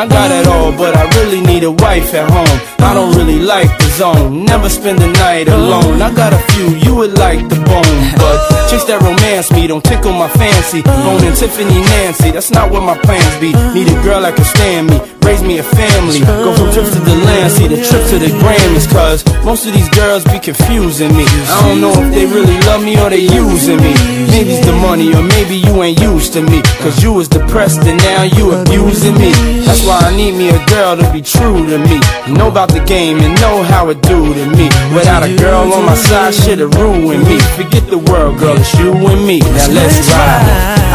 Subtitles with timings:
[0.00, 2.58] I got it all, but I really need a wife at home.
[2.88, 4.44] I don't really like the zone.
[4.44, 6.00] Never spend the night alone.
[6.00, 8.38] I got a few you would like the bone, but
[8.70, 10.80] chase that romance me don't tickle my fancy.
[11.08, 13.50] Owning Tiffany Nancy, that's not what my plans be.
[13.74, 16.20] Need a girl that can stand me, raise me a family.
[16.20, 18.86] Go from trips to the land, see the trip to the Grammys.
[18.94, 21.26] Cause most of these girls be confusing me.
[21.26, 23.92] I don't know if they really love me or they using me.
[24.30, 26.62] Maybe it's the money, or maybe you ain't used to me.
[26.80, 29.32] Cause you was depressed and now you abusing me.
[29.66, 31.96] That's why I need me a girl to be true true to me.
[32.36, 34.68] Know about the game and know how it do to me.
[34.92, 37.38] Without a girl on my side, shit'll ruin me.
[37.56, 39.38] Forget the world, girl, it's you and me.
[39.40, 40.46] Now let's ride.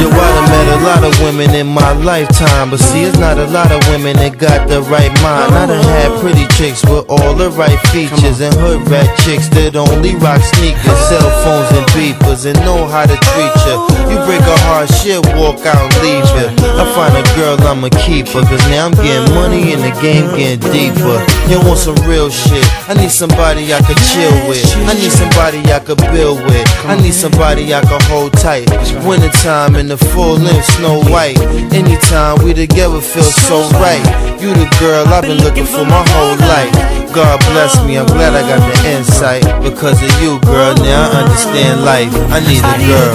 [0.00, 3.02] your w a l l met a lot of women in my lifetime, but see,
[3.04, 5.52] it's not a lot of women that got the right mind.
[5.54, 9.76] I done had pretty chicks with all the right features, and hood rat chicks that
[9.76, 13.74] only rock sneakers, cell phones, and beepers, and know how to treat ya.
[14.08, 16.48] You break a heart, shit, walk out and leave ya.
[16.80, 21.20] I find a girl, I'ma cause now I'm getting money and the game getting deeper.
[21.50, 22.64] You want some real shit?
[22.88, 24.64] I need somebody I could chill with.
[24.88, 26.64] I need somebody I could build with.
[26.88, 28.70] I need somebody I could hold tight.
[29.04, 31.40] Wintertime in the full and Snow White.
[31.74, 33.98] Anytime we together feels so right.
[34.40, 36.72] You the girl I've been looking for my whole life.
[37.14, 39.42] God bless me, I'm glad I got the insight.
[39.62, 42.12] Because of you, girl, now I understand life.
[42.30, 43.14] I need a girl.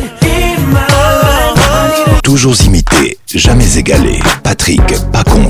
[2.23, 4.21] Toujours imité, jamais égalé.
[4.43, 4.81] Patrick
[5.13, 5.49] Pacons.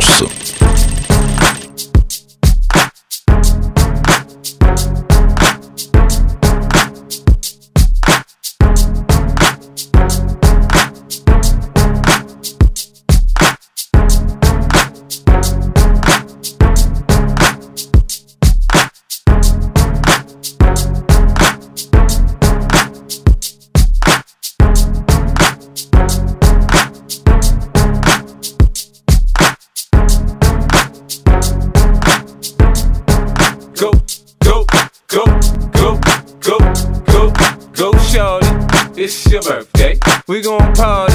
[40.35, 41.14] We gon' pause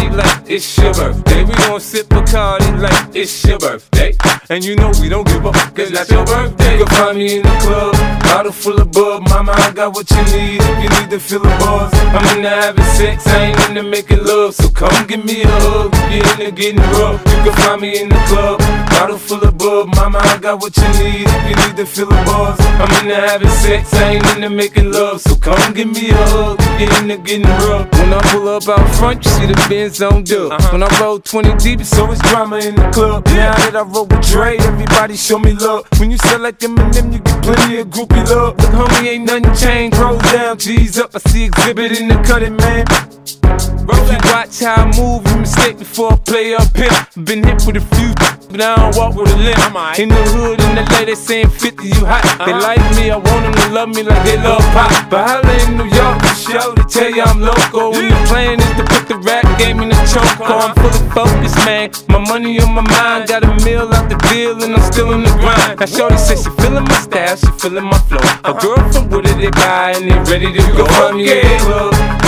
[0.50, 1.44] it's your birthday.
[1.44, 4.14] We gon' sip a card like it's your birthday.
[4.50, 6.78] And you know we don't give up, cause that's your birthday.
[6.78, 7.94] You'll find me in the club,
[8.24, 9.30] bottle full of bub.
[9.30, 11.92] Mama, I got what you need if you need to fill the buzz.
[12.18, 14.56] I'm into having sex, I ain't into making love.
[14.56, 17.22] So come give me a hug, in into getting rough.
[17.30, 18.58] You can find me in the club,
[18.90, 19.88] bottle full of bub.
[19.96, 22.58] Mama, I got what you need if you need to fill the buzz.
[22.82, 25.22] I'm into having sex, I ain't into making love.
[25.22, 27.88] So come give me a hug, in into getting rough.
[27.94, 30.39] When I pull up out front, you see the Benz on the.
[30.48, 30.70] Uh-huh.
[30.72, 33.24] When I roll 20 deep, it's always drama in the club.
[33.28, 33.50] Yeah.
[33.52, 35.86] Now that I roll with Dre, everybody show me love.
[36.00, 38.58] When you sell like them and them, you get plenty of groupie love.
[38.58, 39.98] Look, homie, ain't nothing changed.
[39.98, 41.12] Roll down, G's up.
[41.14, 43.79] I see exhibit in the cutting, man.
[43.92, 46.90] If you watch how I move, you mistake before I play up here.
[47.24, 48.14] Been hit with a few,
[48.50, 49.58] but I don't walk with a limp.
[49.98, 52.22] In the hood, in the lady saying 50, you hot.
[52.46, 52.62] They uh-huh.
[52.62, 54.92] like me, I want them to love me like they love pop.
[55.10, 57.96] But I live in New York, show to tell you I'm local.
[57.96, 60.38] And the plan is to put the rap game in the choke.
[60.46, 60.74] I'm uh-huh.
[60.78, 61.90] full of focus, man.
[62.10, 65.24] My money on my mind, got a meal out the deal, and I'm still in
[65.24, 65.80] the grind.
[65.80, 68.22] Now, Shorty says she feeling my style, she feeling my flow.
[68.46, 70.86] A girl from Wooded, they buy, and they ready to go.
[70.86, 72.18] Come, well.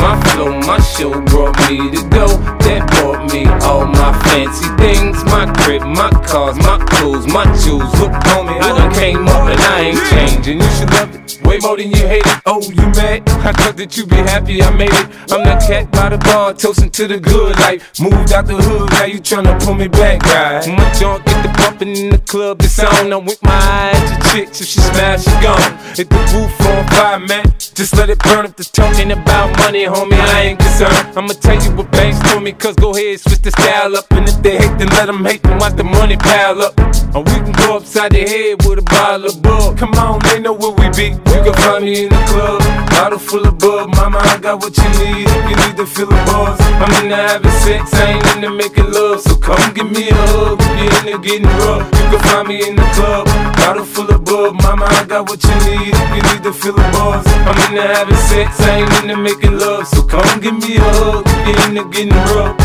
[0.00, 2.28] My flow, my show brought me to go.
[2.66, 5.24] That brought me all my fancy things.
[5.26, 7.90] My crib, my cars, my clothes, my jewels.
[7.98, 10.60] Look on me, I done came up and I ain't changing.
[10.60, 12.40] You should love it way more than you hate it.
[12.46, 13.26] Oh, you mad?
[13.42, 15.08] I thought that you'd be happy I made it.
[15.34, 17.98] I'm that cat by the bar, toasting to the good life.
[18.00, 20.60] Moved out the hood, now you tryna pull me back, guy.
[20.62, 20.78] Right?
[20.78, 23.12] My junk get the bumping in the club, it's on.
[23.12, 25.72] I'm with my eyes to chicks, if she smash, she gone.
[25.96, 27.46] Hit the roof on fire, man.
[27.58, 31.16] Just let it burn up the talking about money homie, I ain't concerned.
[31.16, 34.10] I'ma tell you what banks told me, cause go ahead, switch the style up.
[34.12, 36.78] And if they hate, then let them hate, then watch the money pile up.
[37.14, 39.78] And we can go upside the head with a bottle of bug.
[39.78, 41.16] Come on, they know where we be.
[41.32, 42.60] You can find me in the club,
[42.92, 43.88] bottle full of bug.
[43.96, 45.24] Mama, I got what you need.
[45.26, 48.40] If you need to feel the buzz, I'm in the having sex, I ain't in
[48.44, 49.20] the making love.
[49.22, 50.58] So come give me a hug.
[50.60, 53.24] If you're in the getting rough, you can find me in the club,
[53.56, 54.54] bottle full of bug.
[54.62, 55.96] Mama, I got what you need.
[55.96, 59.08] If you need to feel the buzz, I'm in the having sex, I ain't in
[59.08, 59.77] the making love.
[59.84, 61.24] so come give me a hug.
[61.24, 62.56] Getting to getting rough.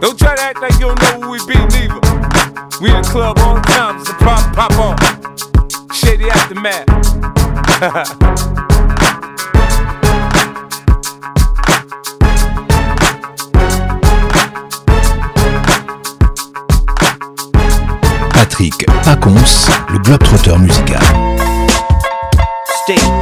[0.00, 2.00] don't try to act like you don't know who we be, neither.
[2.80, 4.96] We in club on the time, it's a pop on.
[5.92, 6.86] Shady aftermath.
[18.32, 19.70] Patrick Pacons,
[20.08, 20.98] le trotteur musical.
[22.84, 23.21] Stay.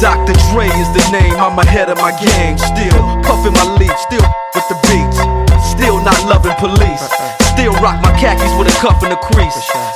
[0.00, 0.34] Dr.
[0.52, 2.58] Dre is the name, I'm ahead of my gang.
[2.58, 4.20] Still puffin' my leaf, still
[4.54, 5.70] with the beats.
[5.72, 7.08] Still not loving police.
[7.52, 9.95] Still rock my khakis with a cuff and a crease.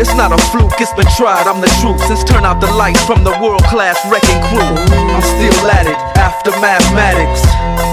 [0.00, 2.00] It's not a fluke, it's been tried, I'm the truth.
[2.08, 5.98] Since turn out the lights from the world class wrecking crew, I'm still at it
[6.18, 7.46] after mathematics.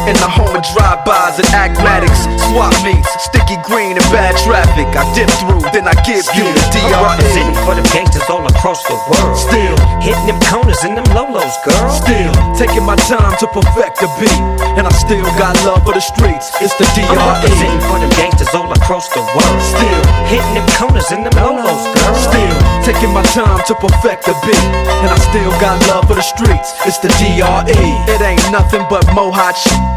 [0.07, 4.87] In the home of drive-bys and acmatics, swap meets, sticky green and bad traffic.
[4.95, 7.43] I dip through, then I give Still, you the DRE.
[7.67, 9.35] for them gangsters all across the world.
[9.35, 11.91] Still hitting them corners and them lolos, girl.
[11.91, 14.41] Still taking my time to perfect the beat,
[14.79, 16.55] and I still got love for the streets.
[16.63, 17.03] It's the DRE.
[17.03, 19.59] I'm for them gangsters all across the world.
[19.59, 22.15] Still hitting them corners and them lolos, girl.
[22.15, 24.63] Still taking my time to perfect the beat,
[25.03, 26.71] and I still got love for the streets.
[26.87, 27.67] It's the DRE.
[28.07, 29.96] It ain't nothing but mohawk shit.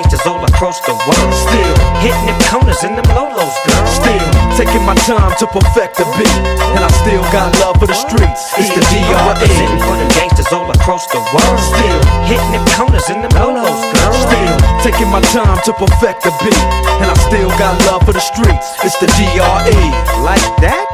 [0.21, 1.33] niggas all across the world.
[1.33, 3.87] Still hitting the corners in them lolos, girl.
[3.87, 6.27] Still taking my time to perfect the beat,
[6.75, 8.53] and I still got love for the streets.
[8.57, 9.27] It's the DRE.
[9.27, 11.59] Representing for them gangsters all across the world.
[11.59, 14.13] Still hitting the corners in them lolos, girl.
[14.13, 16.63] Still taking my time to perfect the beat,
[17.01, 18.67] and I still got love for the streets.
[18.83, 19.79] It's the DRE.
[20.23, 20.85] Like that?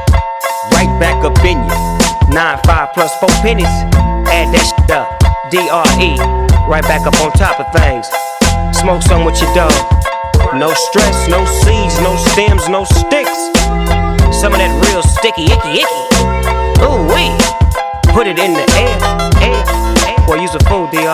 [0.72, 1.78] Right back up in you.
[2.34, 3.72] Nine five plus four pennies.
[4.28, 5.08] Add that shit up.
[5.50, 6.10] DRE.
[6.68, 8.06] Right back up on top of things.
[8.78, 9.72] Smoke some with your dog.
[10.54, 13.34] No stress, no seeds, no stems, no sticks.
[14.40, 16.00] Some of that real sticky, icky, icky.
[16.86, 17.26] Ooh, wee.
[18.14, 18.94] Put it in the air,
[19.42, 19.62] air,
[20.06, 20.18] air.
[20.30, 21.10] Boy, use a fool, DR.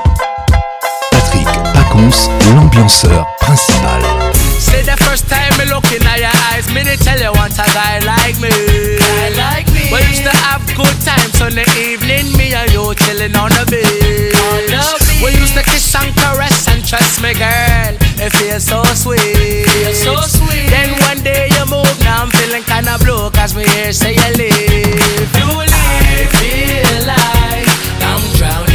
[1.12, 2.18] Patrick Pacons,
[2.56, 4.00] l'ambianceur principal.
[4.58, 7.66] Say the first time me look in your eyes, me they tell you want a
[7.76, 8.48] guy like me.
[8.48, 9.92] Guy like me.
[9.92, 12.24] Well, used to have good times on the evening.
[12.38, 14.72] Me and you chilling on the beach.
[15.24, 17.92] We used to kiss and caress and trust me, girl.
[18.22, 19.66] It feels so sweet.
[19.82, 20.68] Feels so sweet.
[20.70, 23.30] Then one day you move, now I'm feeling kinda blue.
[23.30, 25.30] Cause me here say you leave.
[25.40, 26.28] You leave.
[26.38, 27.68] feel like
[28.08, 28.65] I'm drowning.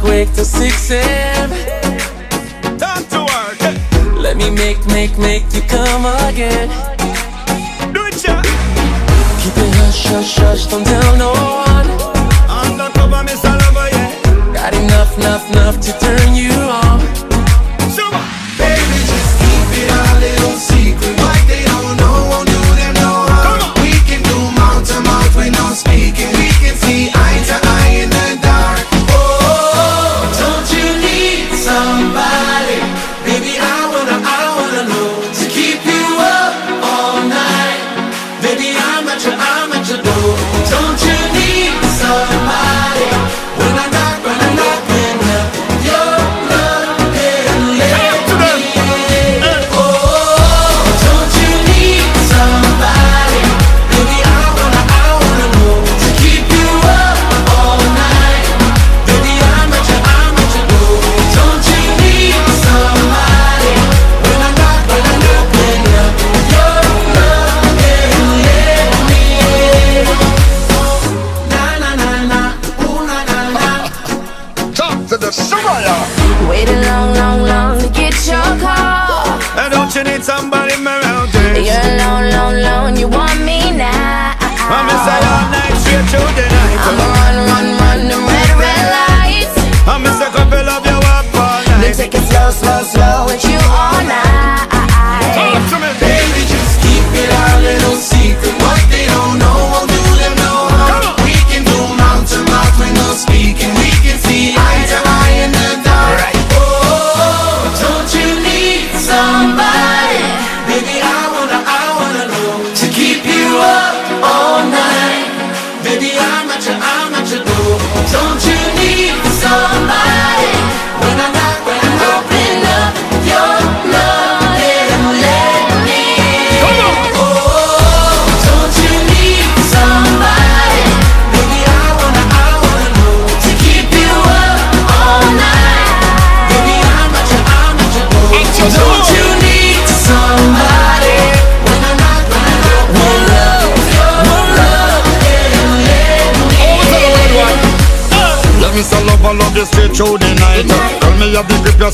[0.00, 1.50] quick to 6 a.m.
[2.78, 3.60] Time to work.
[4.16, 6.68] Let me make, make, make you come again.
[7.94, 8.42] Do it, yeah.
[9.42, 11.88] Keep it hush, hush, hush, don't tell no one.
[12.48, 14.54] I'm not cover, miss all over, yeah.
[14.54, 16.52] Got enough, enough, enough to turn you
[16.84, 16.98] on.
[18.60, 21.16] baby, just keep it a little secret.
[21.24, 21.55] Like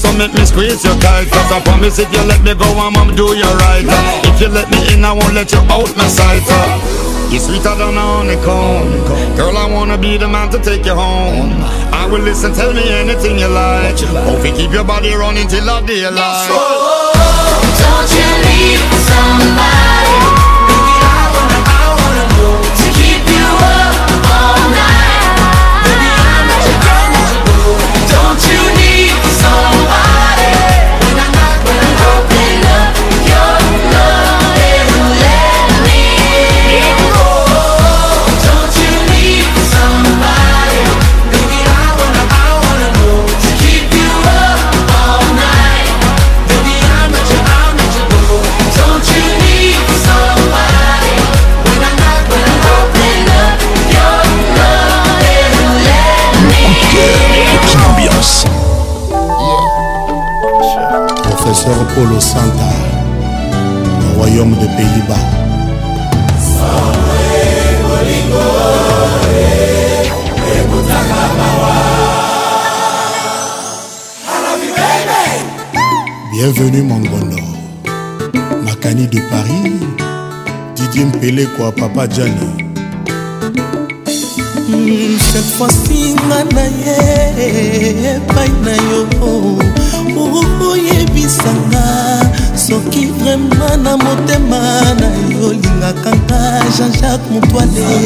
[0.02, 2.92] so make me squeeze you tight Cause I promise if you let me go, I'm
[2.98, 3.86] gonna do you right
[4.26, 6.42] If you let me in, I won't let you out my sight
[7.30, 11.54] You're sweeter than a honeycomb Girl, I wanna be the man to take you home
[11.94, 15.70] I will listen, tell me anything you like Hope you keep your body running till
[15.70, 16.58] I daylight so,
[17.80, 19.91] Don't you leave somebody
[61.62, 62.70] sœur Polo Santa,
[64.00, 65.28] le royaume de Pays-Bas.
[76.32, 77.36] Bienvenue mon gondo.
[78.64, 79.76] Makani de Paris,
[80.74, 82.32] Didier Mpele quoi papa Gianni.
[85.32, 89.71] Cette fois-ci, ngai na ye epai na yo
[90.44, 91.84] okoyebisanga
[92.66, 94.58] soki vraimen na motema
[95.00, 96.42] na yo olingaka nga
[96.76, 97.98] jean-jacques motoale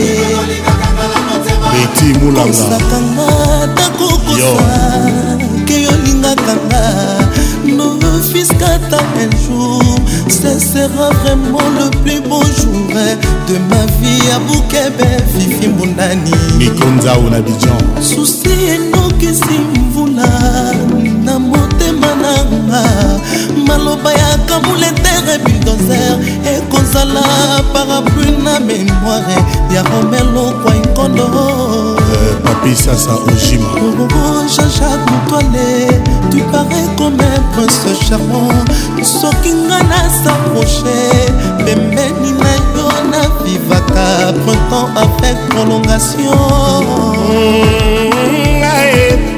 [1.73, 3.29] beti mulangaosakanga
[3.77, 4.89] takokosa
[5.67, 6.83] ke olingaka nga
[8.01, 9.97] confiscata un jour
[10.29, 12.87] ce sera vraiment le plus beau jour
[13.49, 20.23] de ma vie à bukebe fifi mbundani mikonza ou nabidjan susi enokisi mvula
[23.67, 29.37] maloba ya kabuletere buldozer ekozala parapluie na memoire
[29.75, 31.27] ya romelo kwainkondo
[32.45, 33.69] papisasa ojima
[34.55, 38.65] jean-jacques motoale tu parais comme un prince charmant
[39.03, 40.99] soki nga nasaproche
[41.59, 46.87] pembeni na yo na vivaka printemps avec prolongation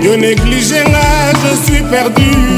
[0.03, 1.09] yo néglige nga
[1.43, 2.58] je suis perdu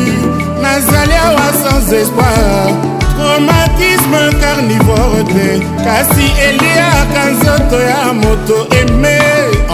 [0.80, 2.70] ezali awa sans espoir
[3.16, 5.50] traumatisme carnivore te
[5.86, 9.18] kasi eliaka nzoto ya moto eme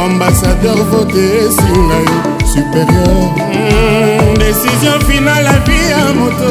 [0.07, 2.16] ambassadeur vote esinga yo
[2.53, 6.51] supérieur mm, décision finale avi ya moto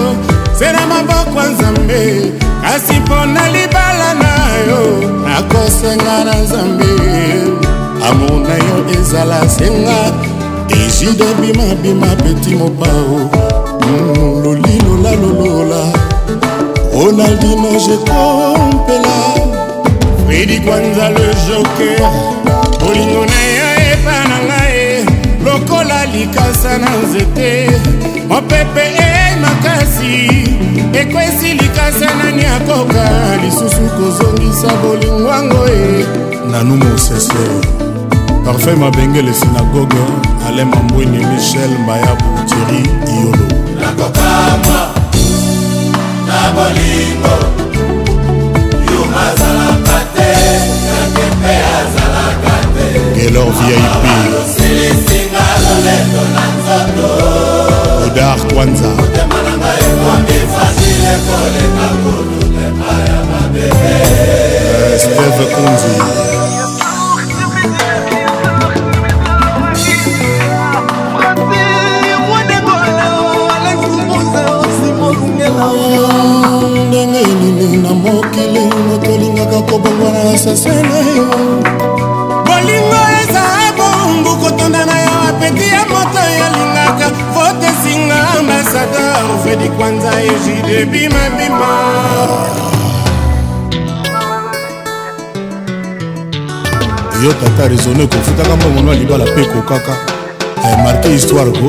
[0.59, 2.01] se na maboko ya nzambe
[2.63, 4.33] kasi mpona libala na
[4.69, 4.81] yo
[5.27, 6.93] nakosenga na nzambe
[8.09, 9.99] amour na yo ezala senga
[10.75, 13.44] ejide bimabima peti mopao
[13.91, 15.81] lolinola lolola
[16.93, 19.17] ronaldino jekompela
[20.25, 22.11] fredi kwanza le joker
[22.79, 25.05] bolingo na ye epa na ngai
[25.45, 27.49] lokola likasa na nzete
[28.29, 30.15] mopepe e makasi
[31.01, 33.05] ekwesi likasa nani akoka
[33.43, 35.83] lisusu kozongisa bolingwango e
[36.51, 37.43] nanu mosese
[38.45, 39.97] parfum mabenge le synagoge
[40.47, 42.83] ale mambwini michel mayabu tieri
[43.17, 43.54] iyolo
[43.95, 44.93] nakokama
[46.27, 47.35] na bolingo
[48.91, 50.29] yuma azalaka te
[50.87, 53.89] yake mpe azalaka te gelor vip
[54.41, 57.09] osilisinga lolendo na nzoto
[58.05, 66.34] odar kwanza motema na ngai ekomi fasile koleka kolutema ya mabebe euh, steve kunzi
[80.35, 81.25] asasela yo
[82.47, 83.43] bolingo eza
[83.77, 91.73] bombu kotonda na yo apeti ya moto yalingaka fotesinga ambasador fredi kwanza ejide bimabima
[97.23, 99.93] yo tata resone kofutaka mbongono ya libala mpe kokaka
[100.73, 101.67] amarke eh, histoire ko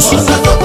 [0.00, 0.55] Jesús.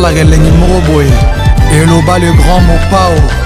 [0.00, 1.16] asalaka elengi moko boye
[1.82, 3.39] eloba le grand mopao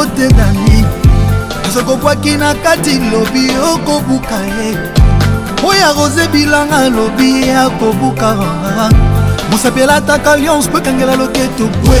[0.00, 0.84] ekotengami
[1.74, 4.70] soki obwaki na kati lobi okobuka ye
[5.68, 8.30] oyo arose bilanga lobi akobuka
[9.50, 12.00] mosapi elataka lyonce po ekangela loketo bwe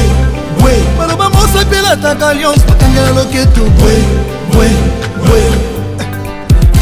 [0.60, 3.96] bwe baloba mosapi elataka lyonce po ekangela loketo bwe
[4.52, 4.68] bwe
[5.24, 5.42] bwe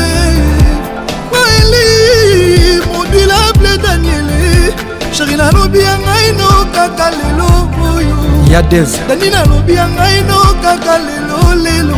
[1.32, 4.72] Waeli modulable Daniele
[5.12, 7.50] chéri nalobi ya ngai no kaka lelo
[7.94, 8.16] oyo
[8.52, 11.96] yadez dani nalobi ya ngai no kaka lelo lelo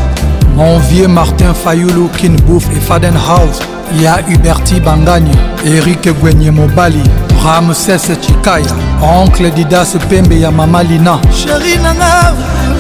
[0.57, 3.61] Mon vieux Martin Fayoulou, Kinbouf et Fadenhouse.
[3.93, 5.31] Il y a Huberti Bangagne,
[5.67, 7.03] Eric Gwenye Mobali,
[7.43, 7.91] Ramses
[8.23, 8.65] Chikaya,
[9.03, 11.19] Oncle Didas Pembe ya Mama Lina.
[11.31, 12.33] Chéri nanga,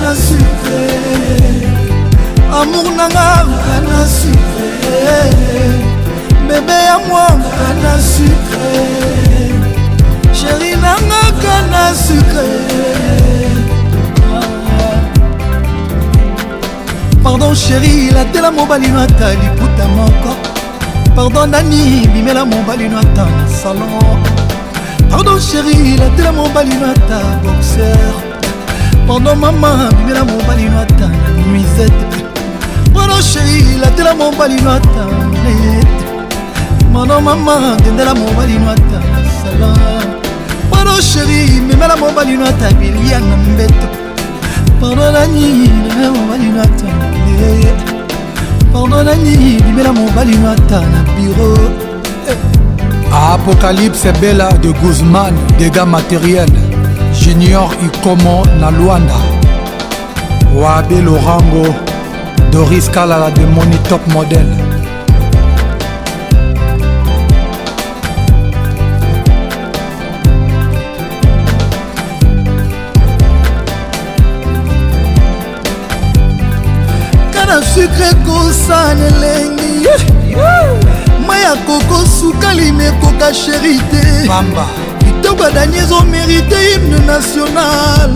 [0.02, 0.74] na sucre.
[2.50, 3.44] Amour nanga,
[3.86, 4.94] na sucre.
[6.48, 7.26] Bébé ya moi,
[7.82, 8.68] na sucre.
[10.32, 13.45] Chéri nanga, na sucre.
[17.22, 20.32] pardon sheri latela mobali no ata liputa moko
[21.14, 24.20] pardon nani bimela mobali no ata na salon
[25.10, 28.16] pardon sheri latela mobali no ata boxer
[29.08, 32.14] pardon mama bimela mobali no ata na nuisette
[32.94, 35.04] pardon sheri latela mobali no ata
[35.44, 35.72] nete
[36.92, 40.08] pardon mama dendela mobali no ata na salon
[40.72, 44.05] pardon sheri memela mobali no ata bilia na mbeto
[44.80, 46.86] pardonani bimela mobali nata
[48.72, 51.06] pardonani bimela mobali nata na eh.
[51.16, 51.58] biro
[53.12, 56.48] apocalypse bela de guzman dégâts matériel
[57.14, 59.16] junior ikomo na lwanda
[60.54, 61.66] wabe lorango
[62.52, 64.65] doris kalala de moni top modèle
[77.56, 79.88] ya sukre ekosana elengi
[81.26, 84.04] mai ya koko sukalime ekoka sheri te
[85.00, 88.10] kitoko ya dani ezomerite hymne national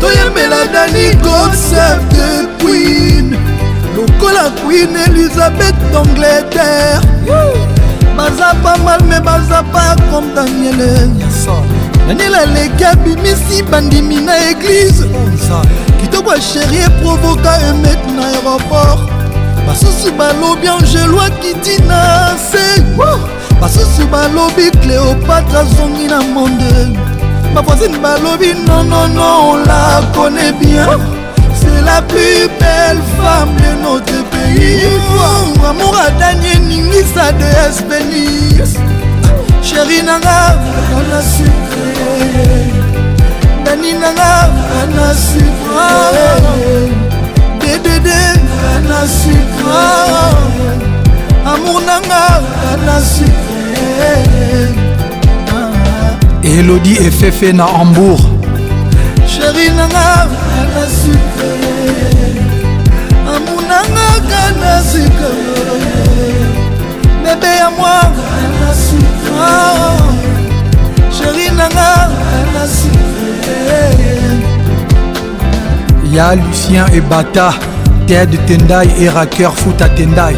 [0.00, 2.28] toyembela dani concept de
[2.64, 3.30] queen
[3.96, 7.00] lokola queen elizabeth d'angleterre
[8.16, 10.94] baza pa mal me baza pa comme daniele
[12.08, 15.04] daniel aleki abimisi bandimi na eglize
[16.00, 19.00] kitoko asheri eprovoka emet na aéroport
[19.66, 22.82] basusu balobi angelo akiti na se
[23.60, 26.98] basusu balobi cléopatre azongi na monde
[27.54, 30.86] bavoisine balobi nonono on la connaît bien
[31.60, 34.86] c'est la plus belle femme de notre pays
[35.68, 38.76] amour adanie ningisa de espénis
[39.76, 40.36] sheri nanga
[40.98, 41.88] ana sucre
[43.64, 44.32] dani nanga
[44.82, 46.44] ana sucre
[47.72, 48.08] ddd
[48.74, 49.82] ana sucre
[51.52, 52.22] amour nanga
[52.72, 54.10] ana sucre
[56.54, 58.24] elodie efefe na hambourg
[59.34, 60.08] sheri nanga
[60.62, 61.54] ana sucre
[63.34, 65.34] amour nanga kana sucre
[67.24, 67.96] bebe ya mwa
[68.44, 68.95] ana sucre
[69.28, 71.16] Il oh,
[76.04, 77.52] y ya lucien et Bata,
[78.06, 80.36] ted tendai et Foot à tendai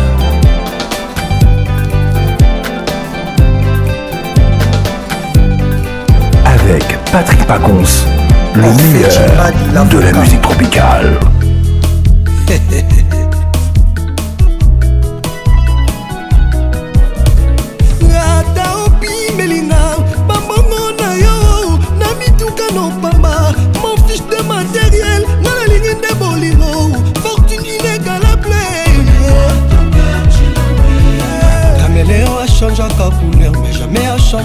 [6.45, 7.75] avec Patrick Pacons,
[8.57, 11.15] le meilleur de la musique tropicale.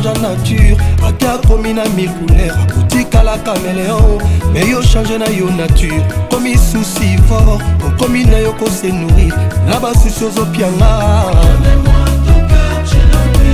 [0.03, 4.17] change en nature akiakomi na micouleur akotikala caméléon
[4.53, 9.33] me yo change na yo nature komi susi fort okomi na yo kose nourrir
[9.67, 11.23] na basusi ozopianga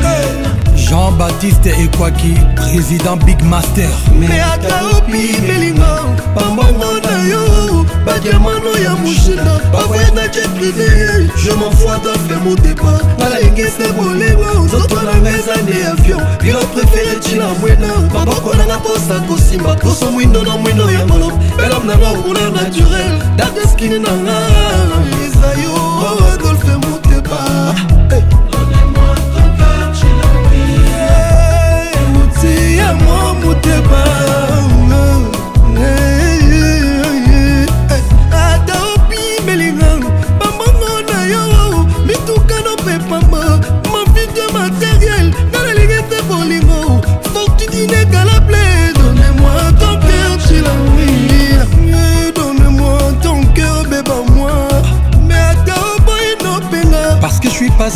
[0.04, 0.49] hey.
[0.90, 3.88] jean-baptiste ekwaki président big master
[4.20, 6.00] me ata opimelinga
[6.36, 14.96] bambongo na yo badiamano ya mushina bavoyangaki privé je m'enfoi dafe motepa nalengisa bolengo nzoto
[15.02, 20.58] nanga eza nde avion bilo préféré ntina mwena maboko nanga mposa kosimba poso mwindo na
[20.58, 21.32] mwindo ya molo
[21.66, 24.40] elome nanga okuna naturel dadeskini nanga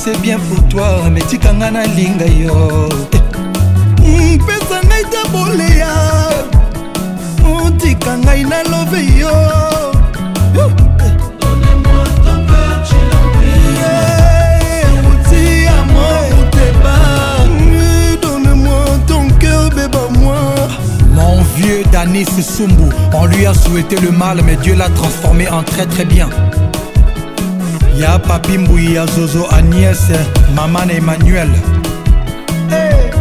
[0.04, 2.90] c'est bien pour toi mais tika nga nalinga yo
[4.00, 5.94] mpesa hmm, ngai ta boleya
[7.56, 9.36] otika hmm, ngai nalobe yo
[10.56, 10.74] hmm,
[21.16, 25.62] Mon vieux Danis Soumbou, on lui a souhaité le mal, mais Dieu l'a transformé en
[25.62, 26.28] très très bien.
[28.00, 30.02] ya papi mbui ya zozo agnès
[30.56, 31.50] mama na emmanuel
[32.70, 33.12] hey.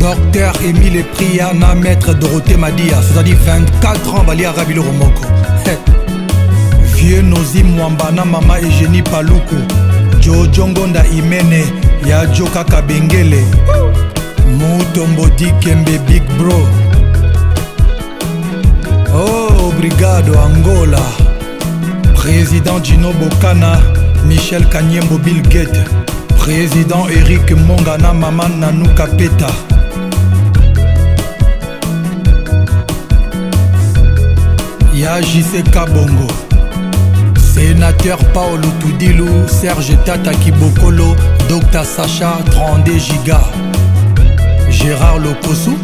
[0.00, 5.22] docteur emile pria na maître dorothé madia sozali 24 ans balia rabiloko moko
[5.64, 5.76] hey.
[6.94, 9.56] vieux nozi mwamba na mama egénie paluku
[10.20, 11.64] jojongonda imene
[12.08, 14.11] ya jo kaka bengele Woo!
[14.58, 16.58] mutombodi kembe big bro
[19.14, 21.02] oh obrigado angola
[22.14, 23.80] président dino bokana
[24.26, 25.80] michel kanyembo bill gate
[26.38, 29.50] président erik mongana mama nanuka peta
[34.94, 36.28] ya jc kabongo
[37.54, 41.16] sénateur paolo tudilu serge tata kibokolo
[41.48, 43.40] dr sacha 32 giga
[44.82, 45.78] Gérard Locosou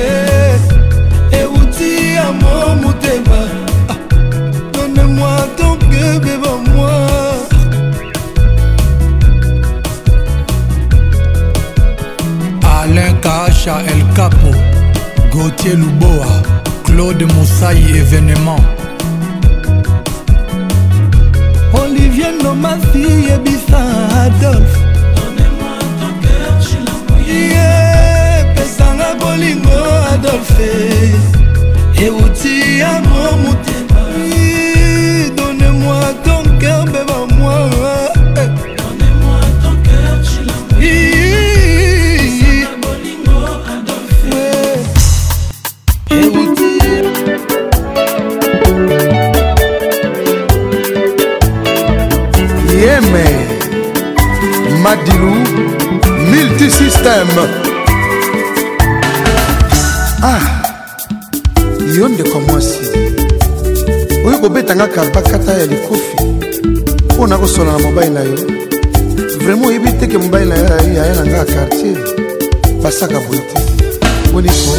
[0.00, 3.40] trouve euti ya mo motema
[4.72, 6.90] donne-moi ton gueux devant moi
[12.82, 14.50] Alain Kacha El Capo
[15.30, 16.26] Gauthier Luboa
[16.84, 18.60] Claude Moussaï événement
[21.84, 23.78] Olivier Nomasi yebisa
[24.24, 24.78] Adolphe
[28.54, 29.79] Pesanga bolingo
[30.20, 30.72] adolfe
[32.04, 34.02] euti ya mo motema
[35.36, 37.58] donne-moi ton cœur beba moi
[52.82, 53.26] Yeme
[54.82, 55.38] Madilou
[56.30, 57.59] Multisystème
[60.22, 60.64] ah
[61.96, 62.78] yo ndeko mwasi
[64.26, 66.16] oyo kobetanga karbakata ya likofi
[67.14, 68.36] mpo na kosola na mobali na yo
[69.42, 71.98] vraimen oyebi teke mobali na yo aya na nga ya kartier
[72.82, 73.56] basaka boye te
[74.32, 74.70] boniso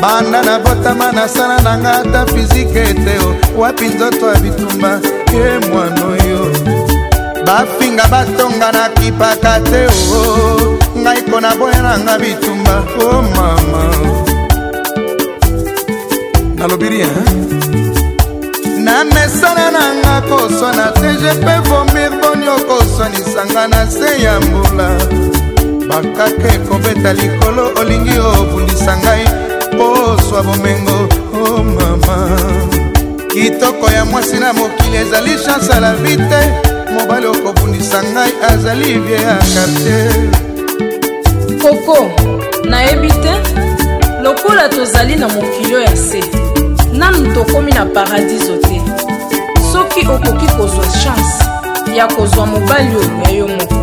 [0.00, 3.20] banda nabotama nasala na nga ata fizike ete
[3.56, 5.00] wapi nzoto ya bitumba
[5.32, 6.46] ye mwana oyo
[7.46, 10.98] bafinga batonga nakipaka te o oh, oh.
[11.00, 13.82] ngai mpo naboyelanga bitumba o oh mama
[16.54, 17.16] nalobi rien
[18.84, 24.88] na mesana nanga koswana te je pe vomir boni okosonisanga na se ya mbula
[25.88, 29.24] bakaka ekobeta likolo olingi obundisa ngai
[29.84, 30.98] ozwa bomengo
[31.50, 32.18] o mama
[33.32, 36.40] kitoko ya mwasi na mokili ezali chanse ala vi te
[36.94, 40.26] mobali okobundisa ngai azali vie ya kartier
[41.62, 41.98] koko
[42.64, 43.32] nayebi te
[44.22, 46.20] lokola tozali na mokilo ya se
[46.92, 48.80] nanu tokomi na paradiso te
[49.72, 51.44] soki okoki kozwa chance
[51.96, 53.77] ya kozwa mobali oyo ya yo moko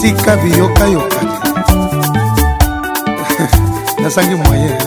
[0.00, 1.20] tika biyokayoka
[4.02, 4.82] nasangi moyen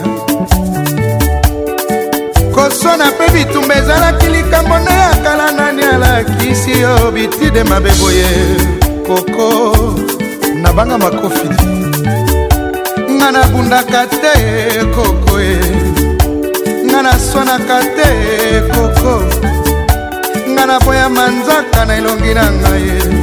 [2.54, 8.26] kosona mpe bitumba ezalaki likambo nde ya kala nani alakisi yo bitide mabe boye
[9.06, 9.48] koko
[10.62, 11.48] nabanga makofi
[13.14, 14.34] nga nabundaka te
[14.94, 15.54] koko e
[16.88, 18.08] nga naswanaka te
[18.74, 19.12] koko
[20.52, 23.13] nga naboya manzaka na elongi na ngai eh.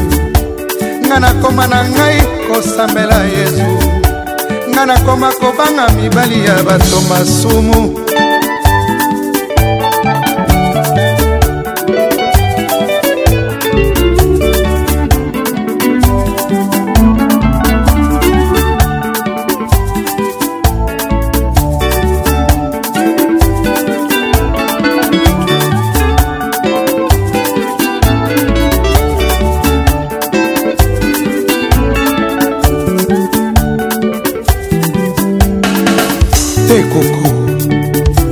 [1.12, 3.68] nga nakoma na ngai kosambela yesu
[4.72, 8.01] nga nakoma kobanga mibali ya bato masumu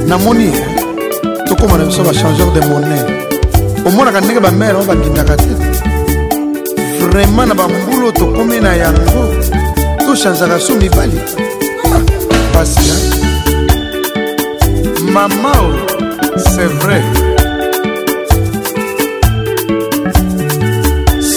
[0.10, 0.50] namoni
[1.48, 3.06] tokóma na biso bachangeur de monnaie
[3.88, 5.54] omonaka ndenge bamere oyo bakindaka te
[7.12, 9.22] vraimen na bambulu oyo tokómi na yango
[10.06, 11.20] tochanzaka so mibali
[12.54, 12.88] pasi
[15.14, 15.72] mama o oh,
[16.52, 17.04] c'est vrai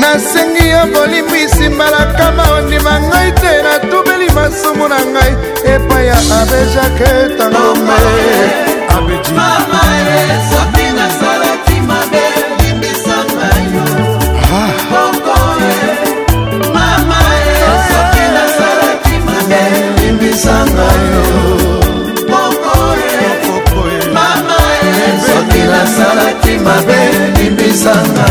[0.02, 5.34] nasengi yo bolimbisi malakama ondima ngai te natubeli masumu na ngai
[5.74, 8.02] epai ya abe jake tangome
[8.96, 10.79] abedi
[26.50, 27.00] kasi mabe
[27.46, 28.26] ebisanga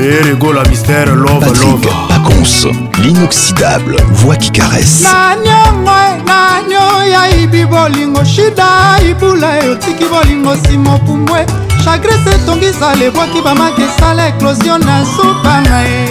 [0.00, 2.66] erigola eh, mystère love Patrick love Pacons,
[3.02, 5.92] l'inoxydable voix qui caresse naniongo
[6.26, 11.46] nanio yayibi bolingo shida ibula eyotiki bolingo nsima opumbwe
[11.84, 16.04] chagrese etongisa lebwaki bamaki esala eklosio na supa na ye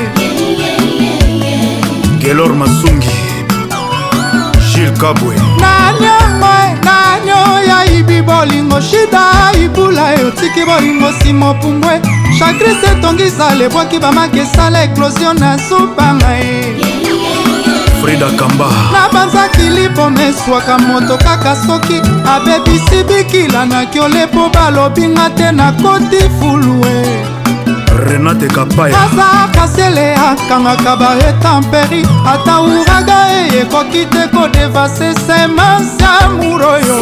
[2.22, 3.18] gelor masungi
[4.74, 6.54] gile kabwe naniongo
[6.84, 7.09] na
[8.30, 9.24] bolingo shida
[9.66, 12.02] ibula eyotiki bolingo nsima opumbwe
[12.40, 16.76] chagris etongisa lebwaki bamaki esala eklosio na subanga ye
[18.02, 21.98] frida kamba nabanzaki liboma eswaka moto kaka soki
[22.36, 26.96] abebisi bikila naki olepo balobinga te nakoti fulue
[28.10, 32.02] renate kapaya aza kasele akangaka baetamperi
[32.34, 36.98] ata uraga eyekoki te kodevase semanse amour oyo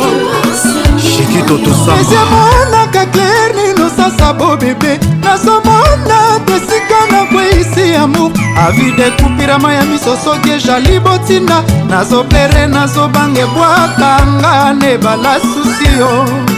[2.00, 8.32] ezemonaka claire ninosasa bo bebe nazomona tesika na kweyisi amour
[8.68, 16.57] avid ekupirama ya miso soki ezali botinda nazopere nazobanga ebwakanga nebala susi yo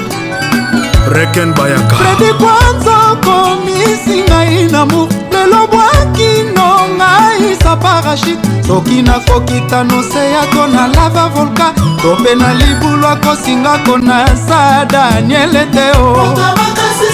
[1.10, 9.58] reken bayaka fredi kwanza okomisi ngai na mur lelo bwakino ngai sa parachute soki nakoki
[9.72, 11.68] tanoseyako na lava volka
[12.02, 16.08] to mpe na libulu akosingako na sa daniele te o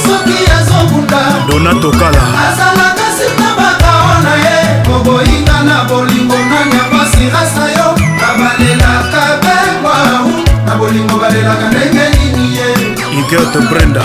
[0.06, 7.88] soki azobunda donatokala azalaka sina bakao na ye koboyinga na bolingo nani apasirasa yo
[8.20, 10.26] babalelaka bengwau
[10.66, 12.75] na bolingo balelaka ndenge nini ye
[13.18, 14.02] Huguette Brenda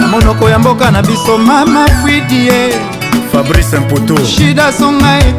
[0.00, 2.80] na monoko ya mboka na biso mama fridi ye
[3.32, 5.34] fabrice mputu shida songa ye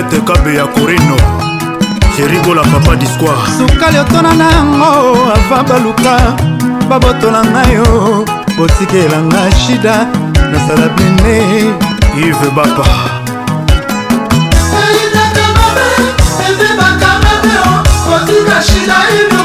[0.09, 1.17] tete kabe ya korino
[2.17, 6.17] sherigola papa discoire sukali otona na yango ava baluka
[6.89, 8.23] babotola ngai o
[8.57, 9.95] botikelanga shida
[10.51, 11.73] nasala bene
[12.25, 12.85] ive bapa
[18.67, 19.36] shida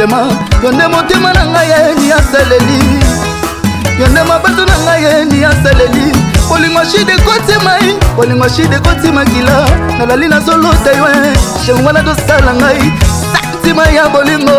[0.00, 0.20] sema
[0.64, 2.80] yo nde motema na ngai yeni aseleli
[4.00, 6.06] yo nde mabato na ngai yeni aseleli
[6.48, 9.56] kolingo shide kotimai kolingo shide kotimakila
[9.98, 11.06] nalali nazolota yo
[11.66, 12.80] shengo wana tosala ngai
[13.52, 14.58] santima ya bolingo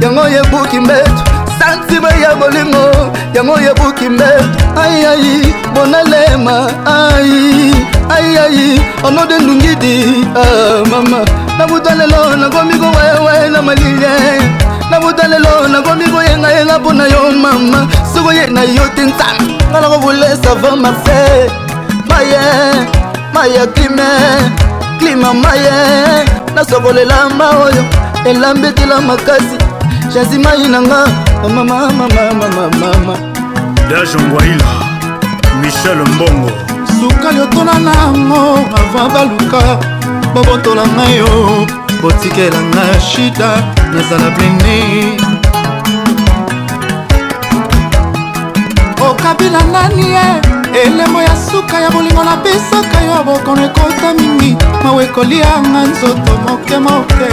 [0.00, 1.22] yango yebuki mbeto
[1.58, 2.84] santima ya bolingo
[3.34, 4.44] yango yebuki mbeto
[4.82, 7.74] ayai bonalema ai
[8.18, 11.24] ayai onode ndungidi ah, mama
[11.58, 14.12] nabuta lelo nakomi kowewe na malile
[15.02, 19.88] buta lelo nakomi koyengayenga mpo na yo mama sokoye na yo te nzama nga na
[19.88, 21.18] kobule sava marse
[22.08, 22.42] maye
[23.34, 24.08] maye klime
[24.98, 25.72] klima maye
[26.54, 27.84] nasokolela ma oyo
[28.24, 29.58] elambetela makasi
[30.14, 31.06] jasi mai nanga
[31.42, 33.14] mamamamamamamama
[33.90, 34.70] dajongwaila
[35.60, 36.50] michel mbongo
[37.00, 38.40] sukali otona nango
[38.74, 39.78] avant baluka
[40.34, 41.66] babotola ngai yo
[42.02, 43.48] botikelanga shita
[43.94, 44.78] nazala bene
[49.10, 50.26] okabila nani ye
[50.84, 57.28] elemo ya suka ya bolingo napesaka yo bokono ekota mingi mawa ekolianga nzoto mokemoke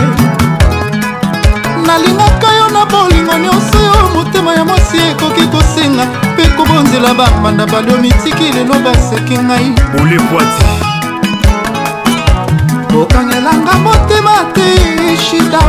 [1.85, 7.97] nalingaka yo na bolingo nyonso yo motema ya mwasi ekoki kosenga mpe kobonzela bambanda balio
[7.97, 10.65] mitiki lelo baseki ngai olebwati
[13.01, 14.69] okanga nanga motema te
[15.17, 15.63] shida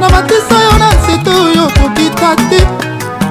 [0.00, 2.60] na batisa yo na nzete oyo kokita te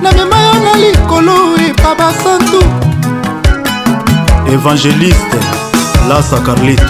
[0.04, 1.34] namema yo na likolo
[1.68, 2.60] epa basantu
[4.56, 5.40] évangéliste
[6.10, 6.90] lasa carlito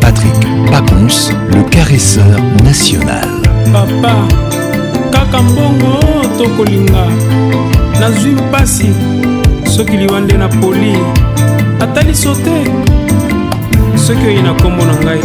[0.00, 0.38] patrick
[0.70, 1.16] pacons
[1.54, 3.30] le caresseur national
[3.72, 4.14] papa
[5.14, 5.92] kaka mbongo
[6.38, 7.04] tokolinga
[8.00, 8.90] nazwi mpasi
[9.76, 10.96] soki liwa nde na poli
[11.84, 12.64] ataliso te
[13.96, 15.20] soki oyi na nkombo na ngai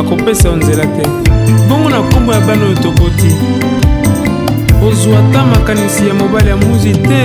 [0.00, 1.04] akopesa yo nzela te
[1.68, 3.30] bongo na nkombo ya bana oyo tokoti
[4.88, 7.22] ozwa ata makanisi ya mobali ya muzi te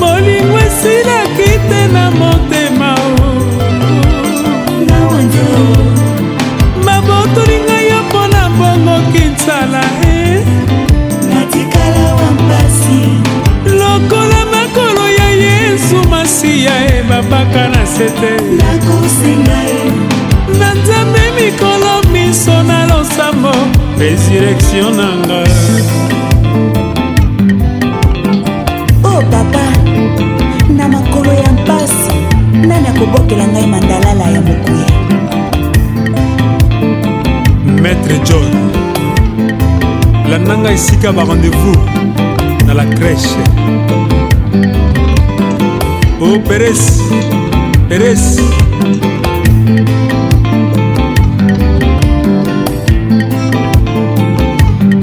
[0.00, 2.71] bolingo esilaki te na motema
[16.22, 18.32] mwasi ya ebabaka na se te
[20.58, 23.52] na nzambe mikolo miso na losambo
[23.98, 25.40] resurrektio nanga
[29.02, 29.66] o oh, papa
[30.76, 32.16] na makolo ya mpasi
[32.68, 34.88] nani akobokela ngai mandalala ya mokuya
[37.82, 38.50] maître john
[40.30, 41.80] landanga esika barendez-vous
[42.66, 43.42] na la crèche
[46.40, 46.98] Pérez,
[47.88, 48.38] Pérez.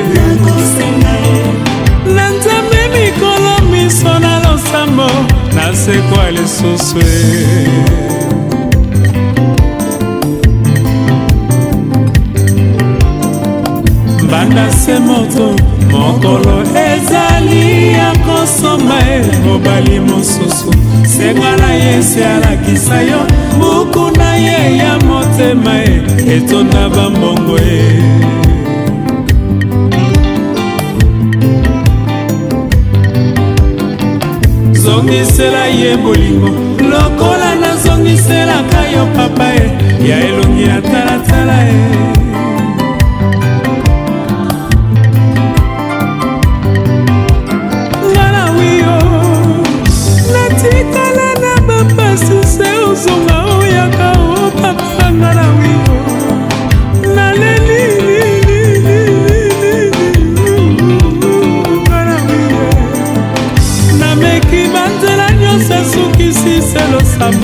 [2.13, 5.07] na nzambe mikolo miso na losambo
[5.55, 7.43] nasekwa lisusu e.
[14.31, 15.55] banda se moto
[15.91, 16.63] mokolo
[16.95, 20.71] ezali ya kosomba e mobali mosusu
[21.17, 23.21] senga na yesu alakisa yo
[23.57, 26.03] buku na ye ya motema e
[26.37, 28.42] etonda bambongo e
[35.05, 36.47] nazongisela ye bolingo
[36.89, 42.22] lokola nazongiselaka yo papa e ya elongi ya talatala e
[67.23, 67.35] Mmh.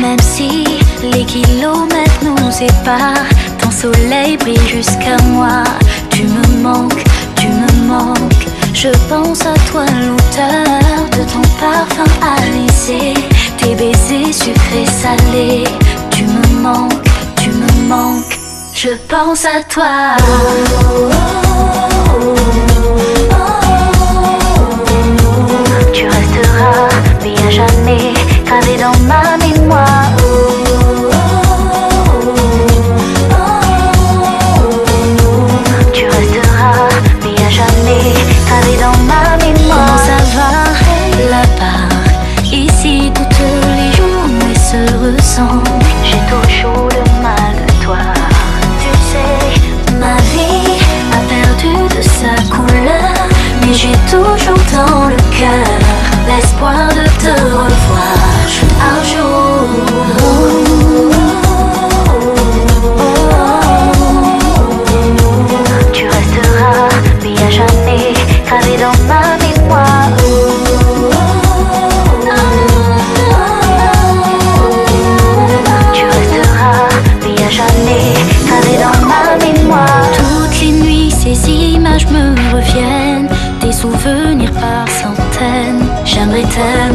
[0.00, 0.64] Même si
[1.02, 3.12] les kilomètres nous séparent
[3.60, 5.64] Ton soleil brille jusqu'à moi.
[6.08, 7.04] Tu me manques,
[7.36, 8.46] tu me manques.
[8.72, 13.12] Je pense à toi l'auteur de ton parfum alisé.
[13.58, 15.64] Tes baisers sucrés salés.
[16.10, 17.04] Tu me manques,
[17.42, 18.41] tu me manques
[18.82, 20.16] je pense à toi.
[25.92, 26.88] tu resteras
[27.46, 28.12] à jamais
[28.44, 30.11] gravé dans ma mémoire.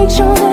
[0.07, 0.52] 一种。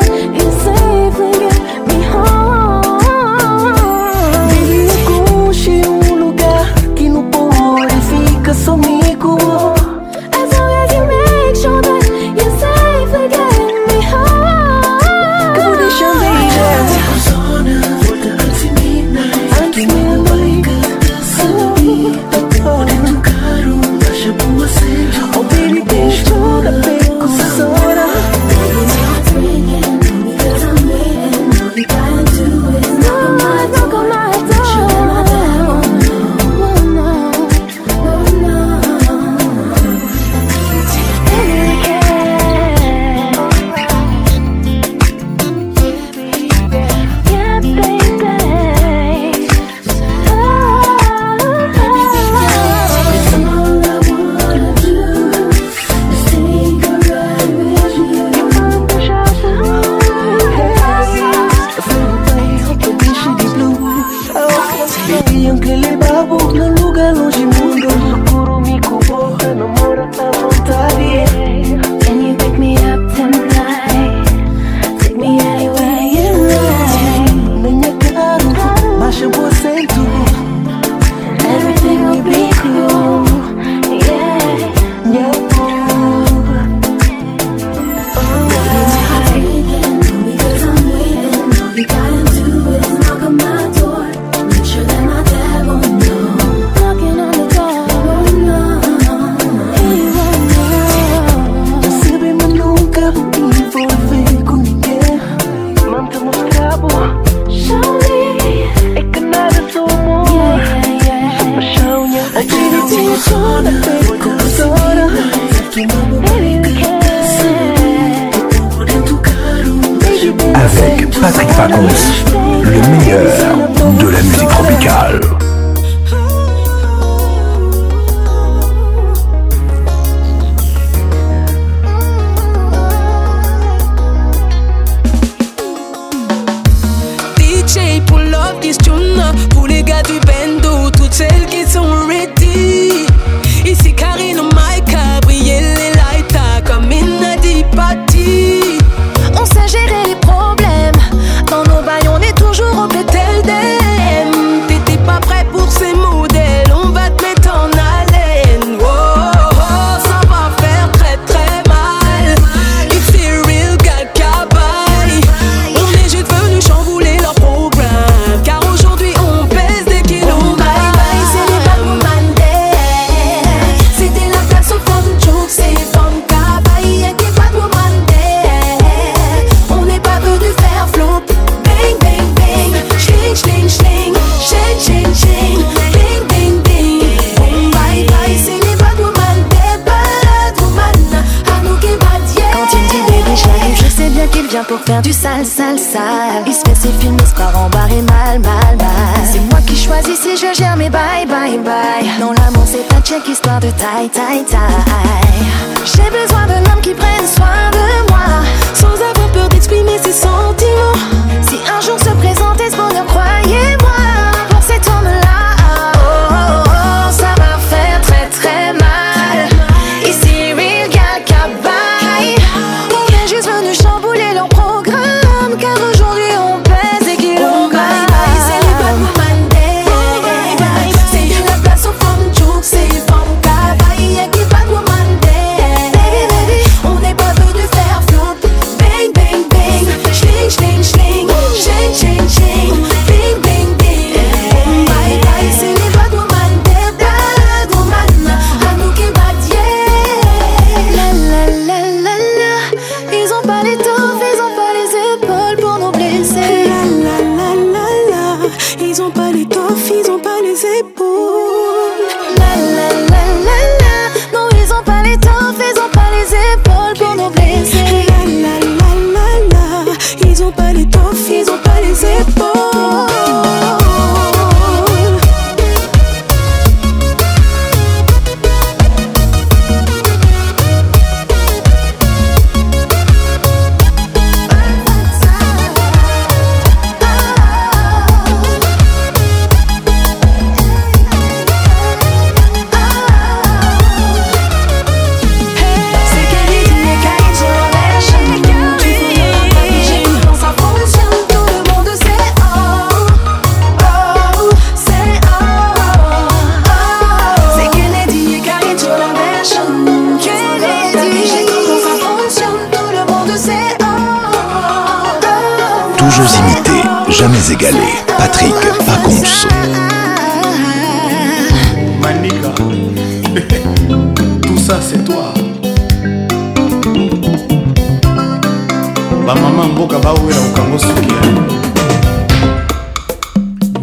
[329.35, 331.19] bamama mboka bawela kokango suki ya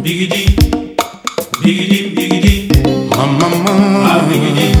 [0.04, 0.42] bigidi
[1.62, 2.54] bigidi bigidi
[3.16, 3.70] mamama
[4.12, 4.77] ah, bigidi.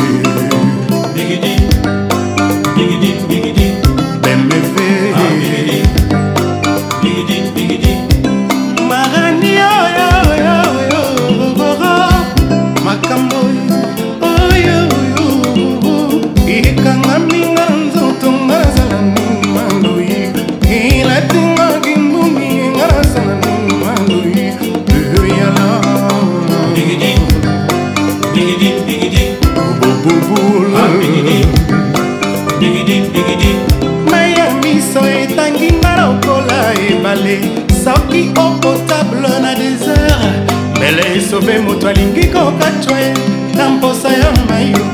[38.19, 43.15] akoki opotable na désert mbele esobe moto alingi kokatwa ye
[43.55, 44.87] na mposa ya mayo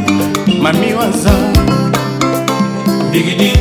[0.62, 1.31] mami waza
[3.12, 3.53] bigidi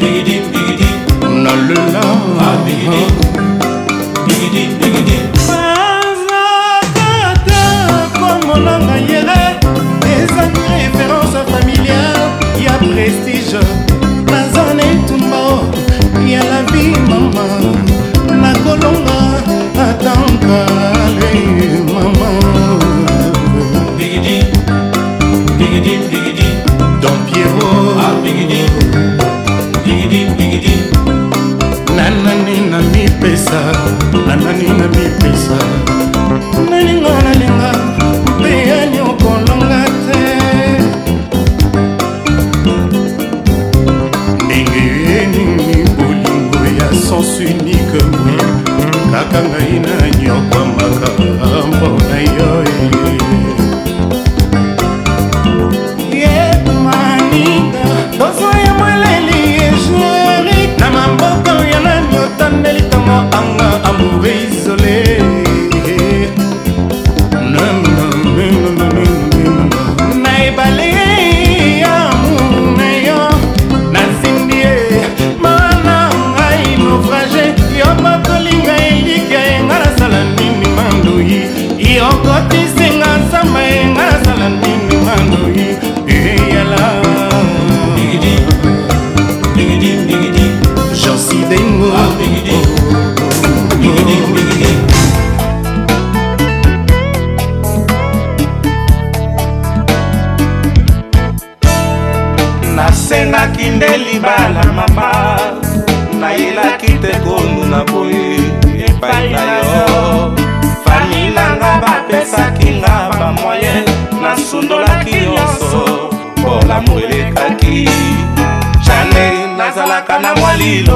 [0.00, 0.90] bigidi bigidi
[1.30, 2.02] nalela
[2.64, 2.92] bigidi ah,
[4.26, 7.60] bigidi bigidi bazakata
[8.14, 9.42] komolanga yere
[10.22, 12.24] ezangi référence familiale
[12.64, 13.60] ya prestige
[14.30, 15.42] nazana etumba
[16.30, 17.46] ya la vie mama
[18.72, 19.18] kolonga
[19.86, 21.32] atankale
[21.92, 22.28] mama
[23.98, 24.38] bigidi
[25.58, 26.48] bigidi bigidi
[27.02, 27.70] don piero
[28.06, 28.60] ah, bigidi
[29.84, 30.74] bigidi bigidi
[31.96, 33.62] nanani na mipesa
[34.26, 35.91] nanani na mipesa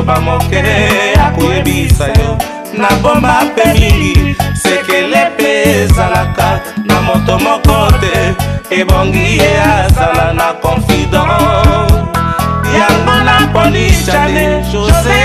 [0.07, 0.63] liloba moke
[1.17, 2.37] ya koyebisa yo
[2.79, 5.49] nabomba mpe mingi sekele mpe
[5.83, 8.35] ezalaka na moto moko te
[8.81, 11.41] ebongi ye azala na confidant
[12.79, 15.21] yango na mponi chale jose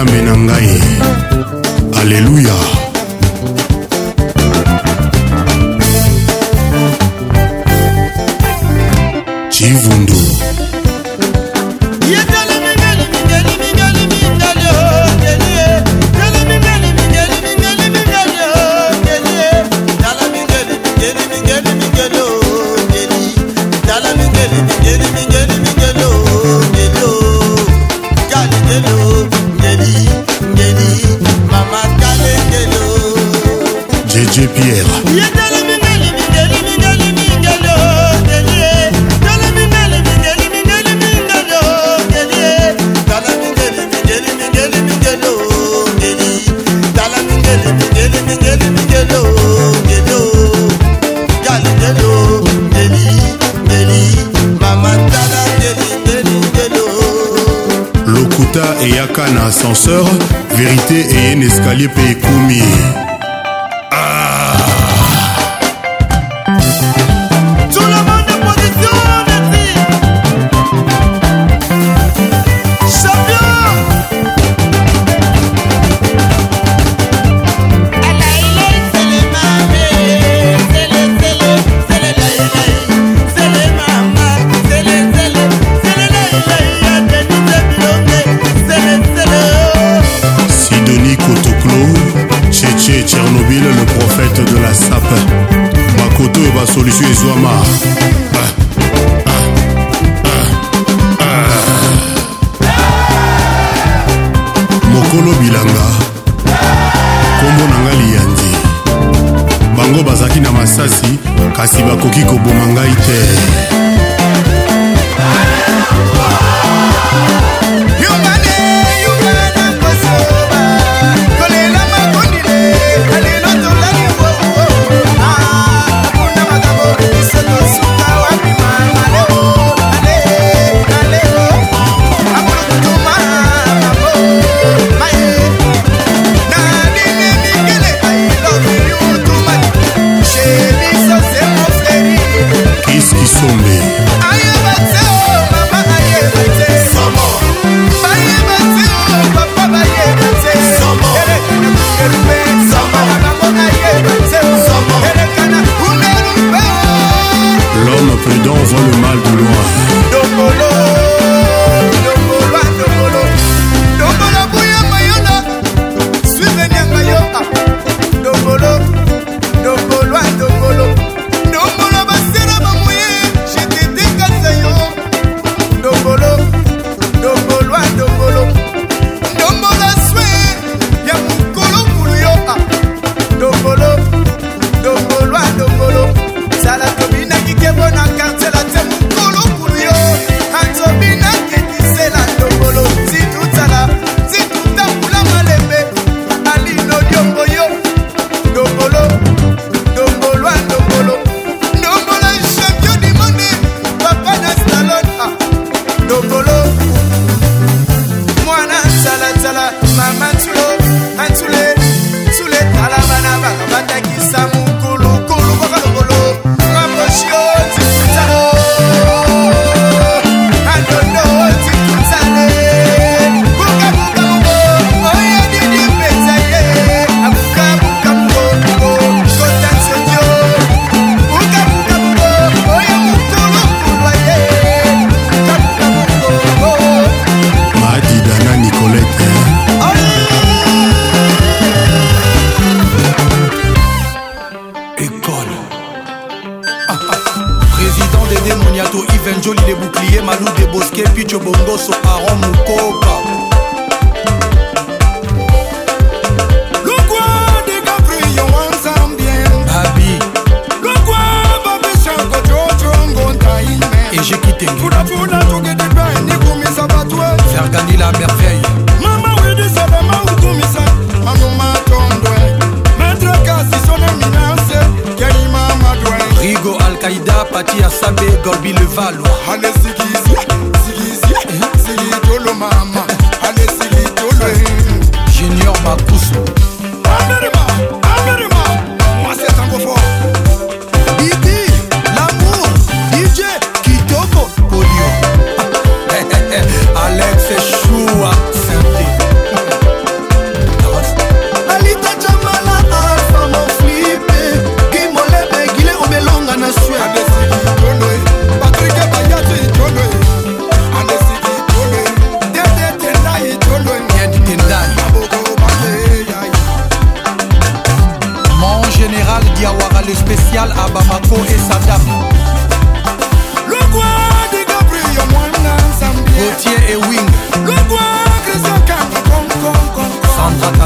[0.00, 0.74] nzambe na ngai
[2.00, 2.69] aleluya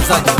[0.06, 0.33] 在。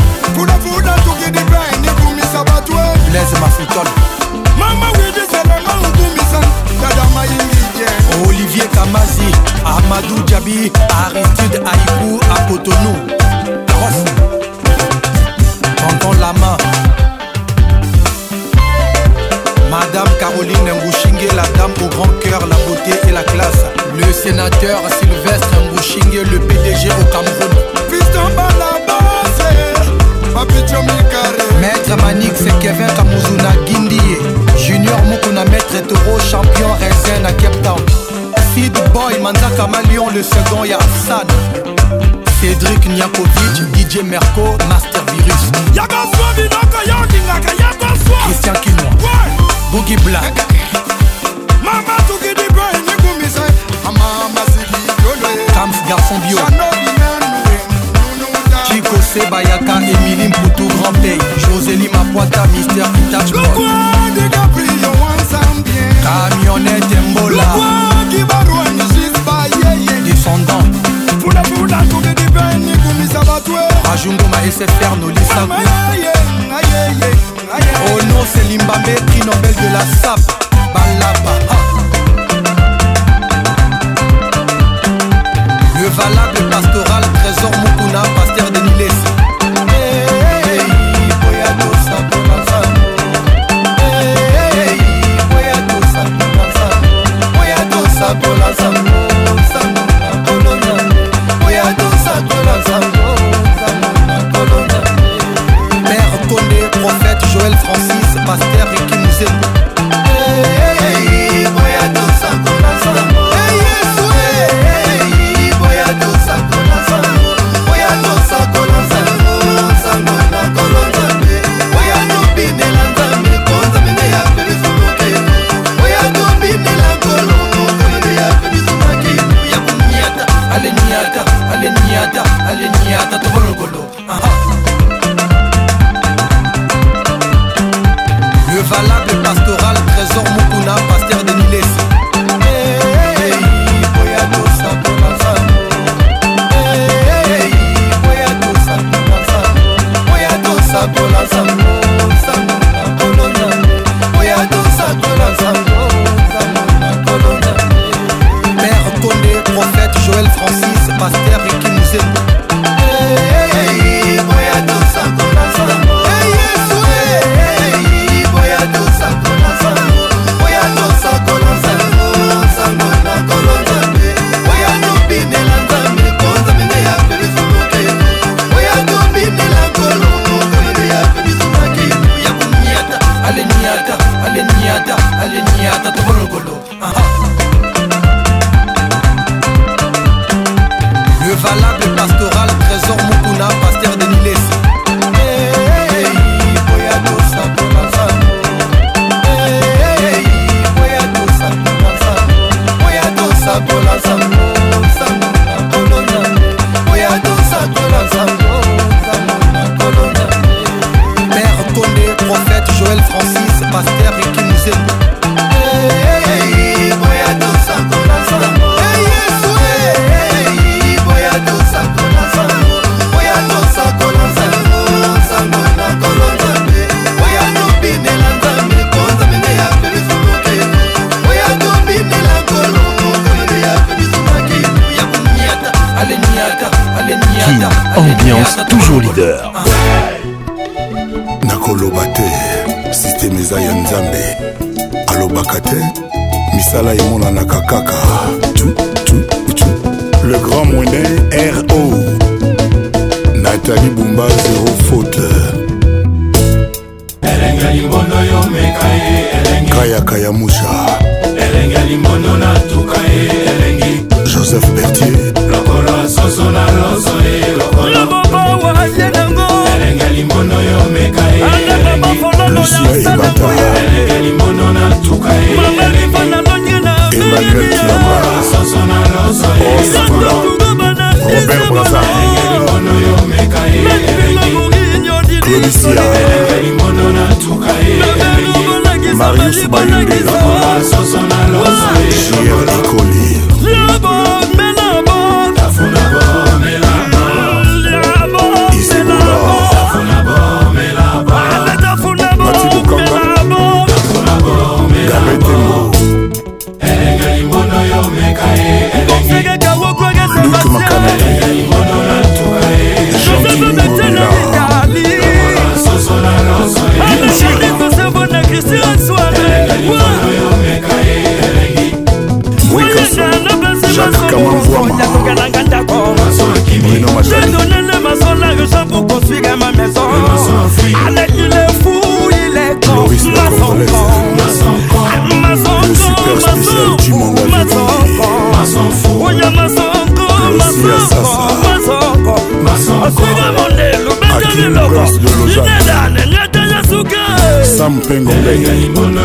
[348.45, 349.24] ndenge limona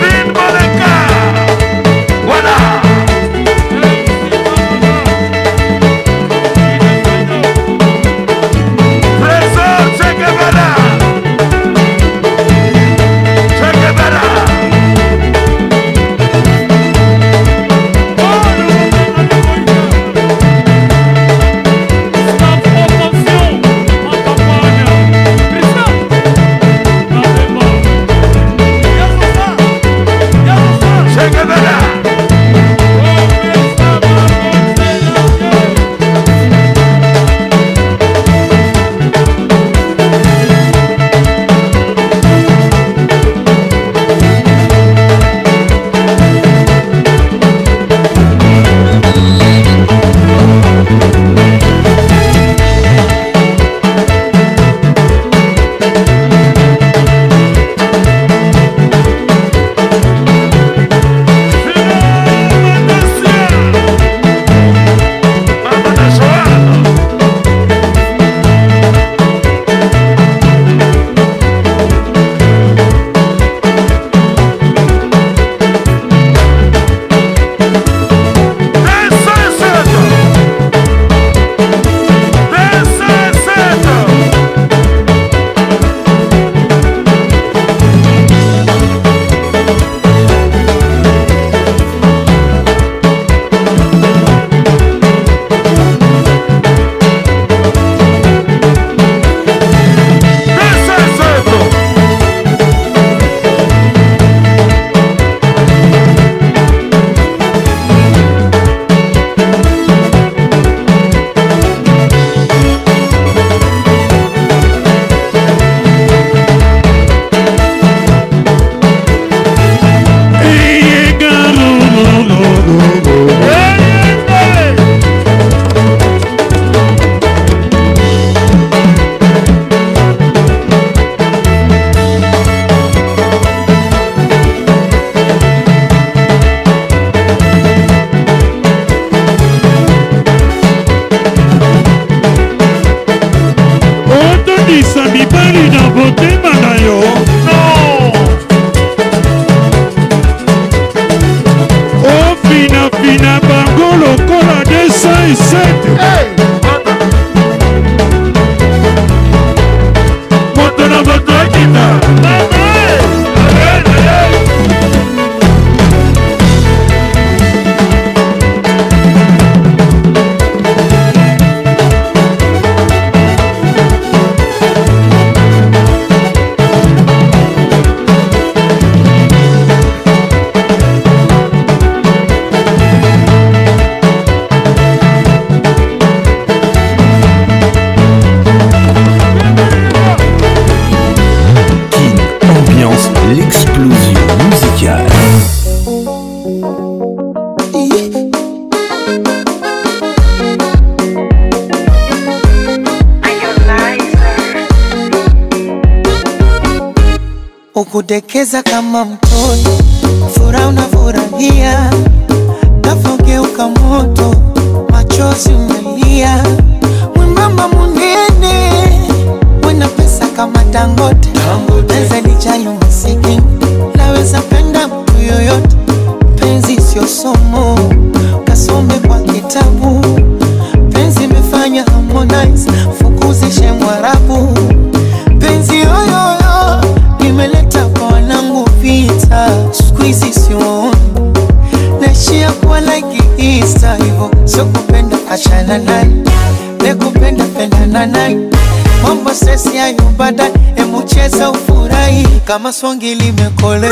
[252.50, 253.86] kama songi limekole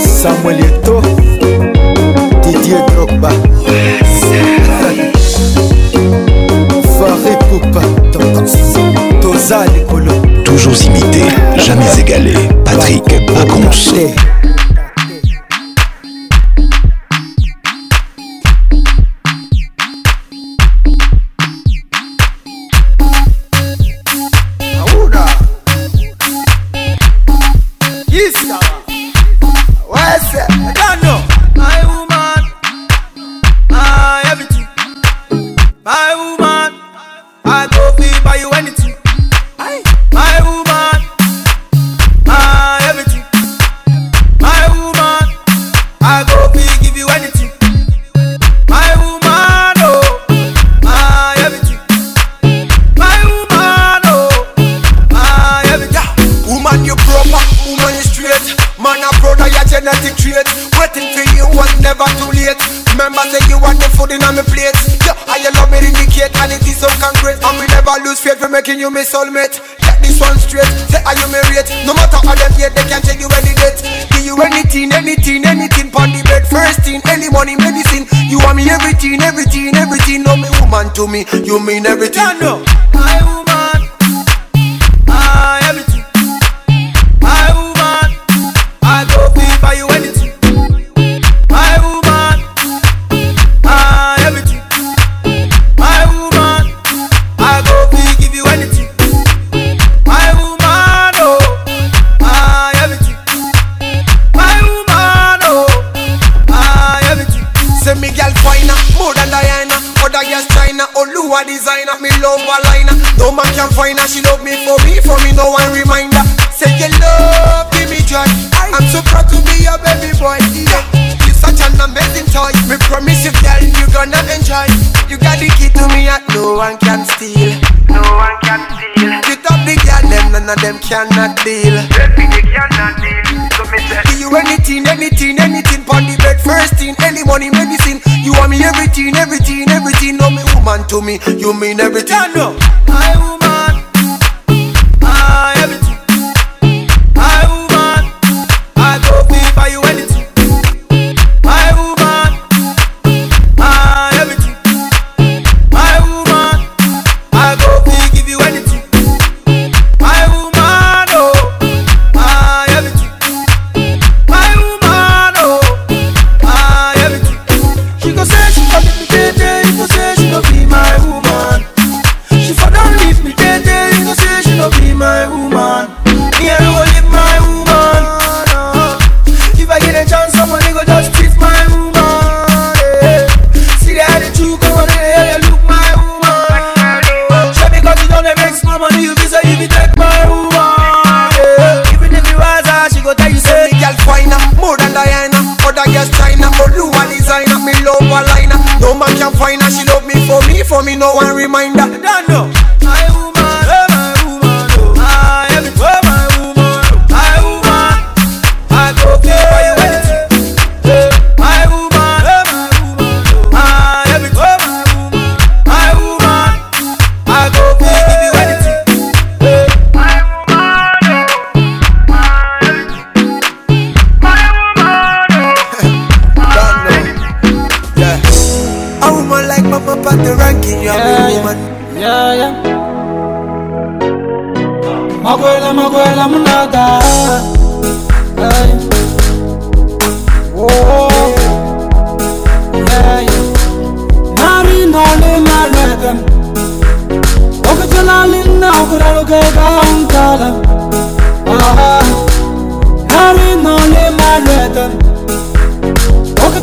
[0.00, 1.02] Samuel Eto
[2.42, 3.28] Didier Drogba
[6.96, 7.82] Faré Poupa
[9.22, 11.22] Toza Nicolo Toujours imité,
[11.66, 12.34] jamais égalé
[12.64, 13.76] Patrick Pacons
[69.08, 69.30] sol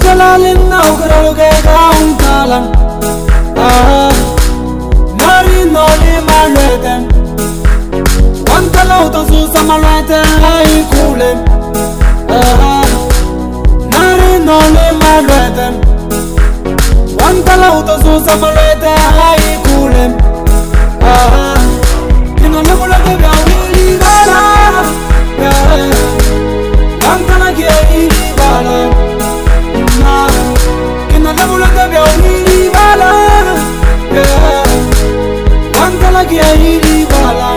[0.05, 1.09] kalalin naukar
[1.39, 2.65] ga gaun kalan
[3.67, 4.11] ah
[5.21, 7.01] mari no le malweten
[8.49, 11.37] wan kalau to su samalweten ai kulen
[12.39, 12.85] ah
[13.93, 15.73] mari no le malweten
[17.19, 20.11] wan kalau to su samalweten ai kulen
[21.15, 21.55] ah
[22.45, 24.47] ino le mula ke ga wili dara
[25.43, 27.11] Yeah.
[27.11, 28.07] I'm gonna get you,
[28.39, 29.14] darling.
[31.09, 33.09] kenadakulaka bya olingi bala
[35.79, 37.49] wanzalaki ya ili bala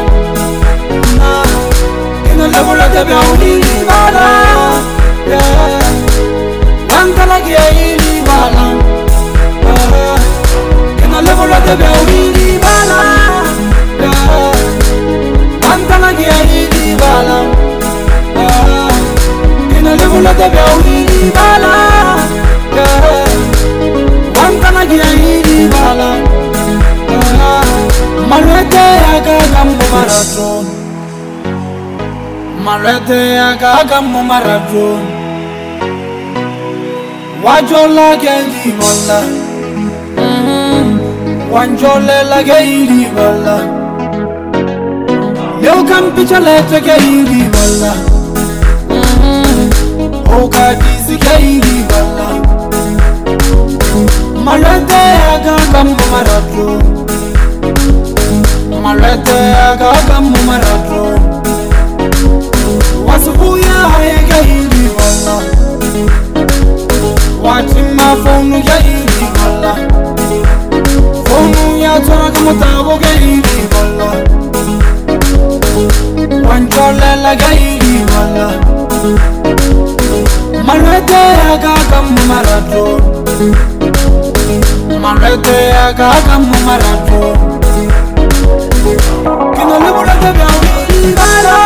[2.26, 4.26] kenadakulaka bya olingi bala
[6.94, 8.66] wanzalaki ya ili bala
[11.00, 13.00] kenadakulaka bya olingi bala
[15.70, 17.38] wanzalaki ya ili bala
[19.74, 22.37] kenadakulaka bya olingi bala
[22.78, 23.98] di
[24.38, 26.10] wanzanagira yiribala
[28.30, 30.66] malwete yagaga mu maraton
[32.64, 35.02] malwete yagaga mu maraton
[37.44, 39.18] wajolage ndibala
[40.16, 40.86] mm-hmm.
[41.52, 43.56] wanjolelage yiribala
[45.62, 47.92] leukampicaletege yiribala
[48.86, 50.34] mm-hmm.
[50.42, 52.17] okadizige yiribala
[54.48, 55.00] malwete
[55.34, 56.66] akaka mo marato
[58.84, 59.36] malwete
[59.68, 61.02] akaka mo marato
[63.08, 65.34] wasubuya ayeka ilibona
[67.44, 69.70] watima fonu ya ilibona
[71.28, 74.06] fonu ya tsoraka motabo ka ilibona
[76.48, 78.46] wancolela ka ilibona
[80.66, 81.18] malwete
[81.52, 82.84] akaka mo marato
[85.08, 87.20] manreteaka kamumaratu
[89.54, 91.56] kinolibulete byaibala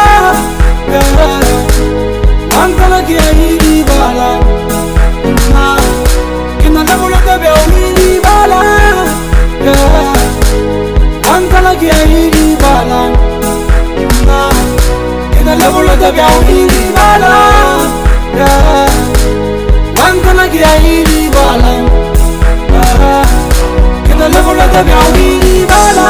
[2.57, 4.29] wankalakiyaibala
[6.61, 8.61] kinolibulete byaibala
[11.29, 13.01] wankalakiyaibala
[15.35, 17.33] kinolibulete byaibala
[19.99, 21.73] wankalakiyaibala
[24.31, 25.31] nalekolaka biawi
[25.67, 26.07] bala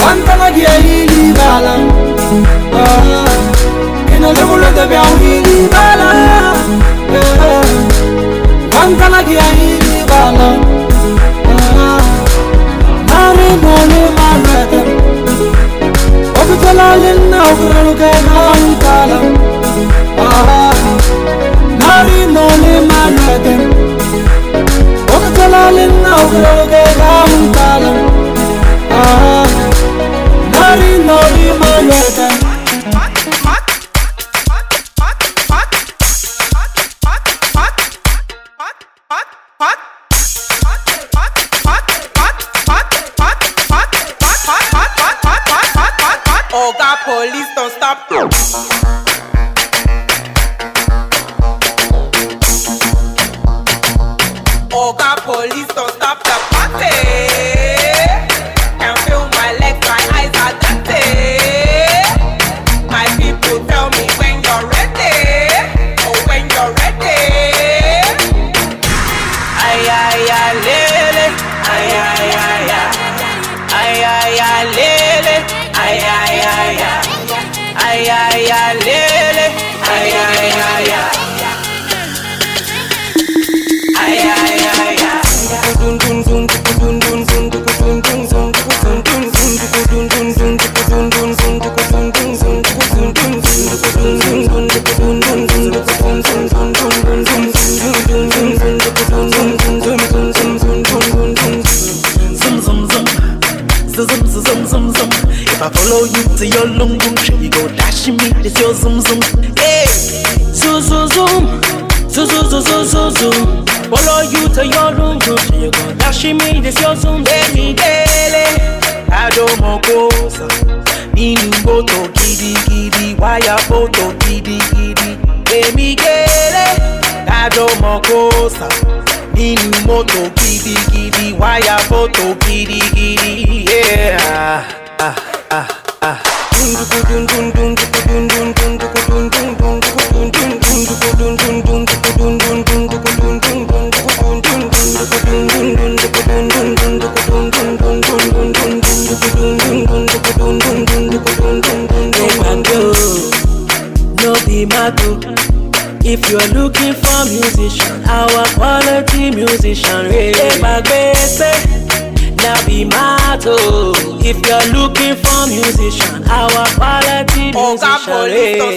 [0.00, 1.74] bantanaki yaili bala
[4.16, 5.32] enalekolaka eh, biawi
[5.74, 6.08] bala
[8.72, 10.48] bantanaki eh, yaili bala
[11.52, 12.02] eh,
[13.08, 14.80] marinole manata
[16.40, 19.20] okutolalina okuralukaenautala
[20.28, 20.74] ah,
[21.86, 23.54] marinole manata
[25.52, 27.92] طلع للناس وقلع مطلع
[28.92, 29.46] آه
[30.52, 32.41] ناري ناري ما يهدم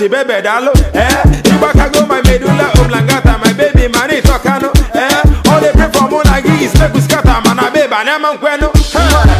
[0.00, 0.72] she baby dalo.
[0.94, 1.08] Eh,
[1.44, 4.72] Chewbacca go my medulla oblongata, my baby money tokano.
[4.96, 8.24] Eh, all they pray for Monagi is make we scatter, man a baby, and I'm
[8.24, 8.72] unqueno.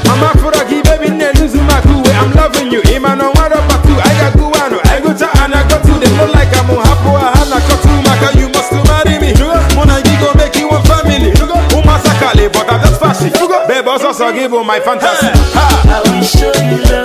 [0.04, 2.04] I'm a furagi baby, ne lose my cool.
[2.12, 6.28] I'm loving you, Imano wada patu, I got guano, I go to Anagotu, they look
[6.34, 9.32] like I'm unhappy, I have not got too much, you must marry me.
[9.72, 11.32] Monagi go make you one family.
[11.72, 13.32] Umasakali, but i just just fashion.
[13.66, 15.24] Babe, also give you my fantasy.
[15.56, 16.99] I will show you love.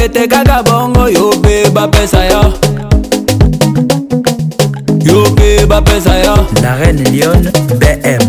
[0.00, 2.42] pete kaka bongo yo mpe bapesa yo
[5.04, 7.42] yo mpe bapesa yo la reine lion
[7.80, 8.22] bm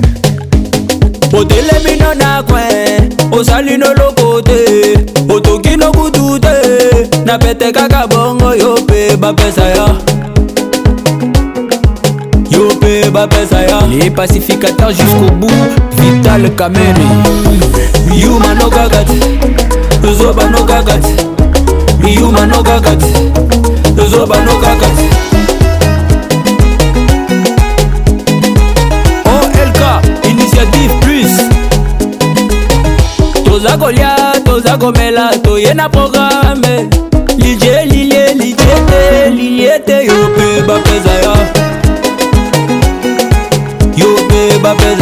[1.40, 4.56] otelemi no na kwen osali no loko te
[5.34, 6.52] otoki no kutu te
[7.26, 9.88] na pete kaka bongo yo mpe bapesa yo
[12.50, 15.66] yo mpe bapesa yo les pacificateurs jusqu'au bout
[15.98, 17.08] vital kamere
[18.14, 21.31] yuma no kaka te zoba no kaka te
[22.08, 23.12] iyuma nokaka te
[23.98, 25.06] tozoba nokaka te
[29.32, 31.34] olk oh, initiative plus
[33.46, 34.16] toza kolia
[34.46, 36.90] toza komela toye na programe
[37.38, 41.36] lilie lilie lilie te lilie te yo mpe bapeza ya
[44.00, 45.01] yo mpe bapeza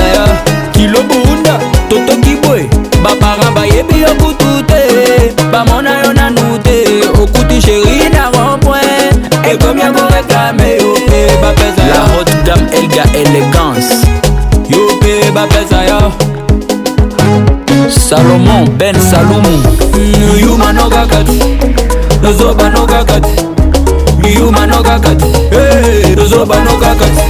[18.09, 19.61] salomon ben salumu
[20.41, 21.39] yuma nokakati
[22.23, 23.45] nozoba nokakati
[24.23, 25.33] miyuma nokakati
[26.17, 27.21] nozoba nokakati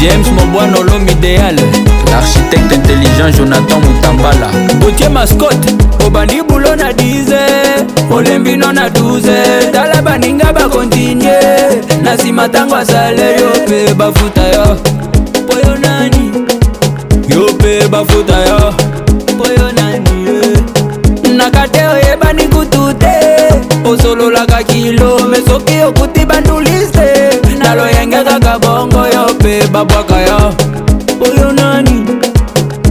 [0.00, 1.56] james mobwana olome idéal
[2.10, 4.48] l'architecte intelligent jonathan mutambala
[4.80, 5.68] botie mascote
[6.06, 7.32] obandi bulo na 10
[8.10, 11.36] olembi no na 12 tala baninga bakontinye
[12.02, 14.66] na nsima ntango asale yo mpe bafuta yo
[15.46, 16.32] po yo nani
[17.28, 18.79] yo mpe bafuta yo
[19.50, 20.40] oyo nani
[21.36, 23.14] nakate oyebani kutu te
[23.84, 27.08] osololaka kilo me soki okuti bandulise
[27.58, 30.38] na loyenge kaka bongo yo mpe babwaka yo
[31.26, 31.96] oyo nani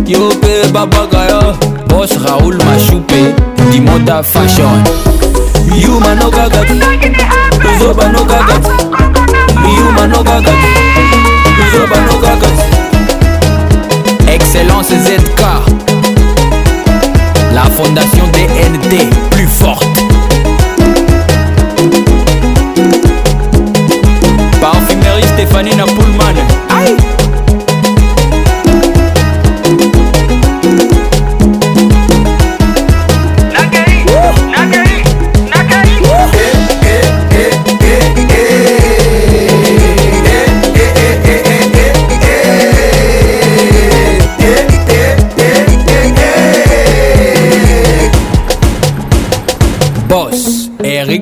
[0.08, 1.42] yo mpe babwaka yo
[1.90, 3.36] bos raoul mashupe
[3.72, 4.84] dimota fashion
[5.84, 6.60] yumano kaka
[7.70, 8.54] ozobano kaka
[9.78, 10.52] yumano kaka
[11.64, 12.50] ozobano kaka
[14.34, 15.39] excellence zk
[17.84, 18.26] fondation
[18.72, 18.94] ND
[19.32, 19.86] plus forte.
[24.62, 26.36] Parfumerie Stéphanie Napulman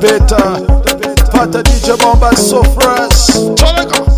[0.00, 0.64] Better,
[1.30, 3.54] Pata DJ Bomba so Sofras.
[3.54, 4.09] Jamaica.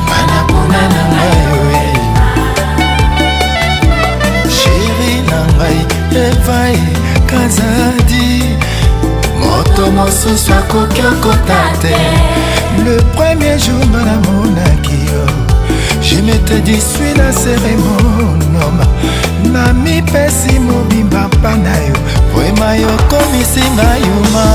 [0.10, 1.40] mana mpona na ngai
[4.38, 5.22] yo sheri e.
[5.30, 5.80] na ngai
[6.26, 6.80] evai
[7.30, 8.28] kazadi
[9.42, 11.96] moto mosusu akoki okota te
[12.86, 15.24] le premier jour nga namonaki yo
[16.12, 18.86] je ne te disui na seremonoma
[19.54, 21.98] na mipesi mobimba mpa na yo
[22.36, 24.48] vrema yokomisinga yuma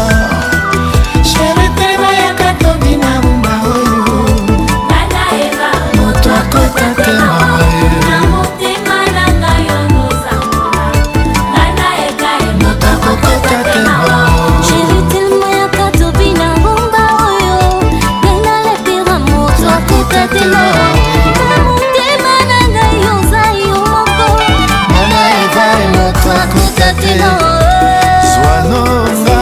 [28.33, 29.39] zwanonga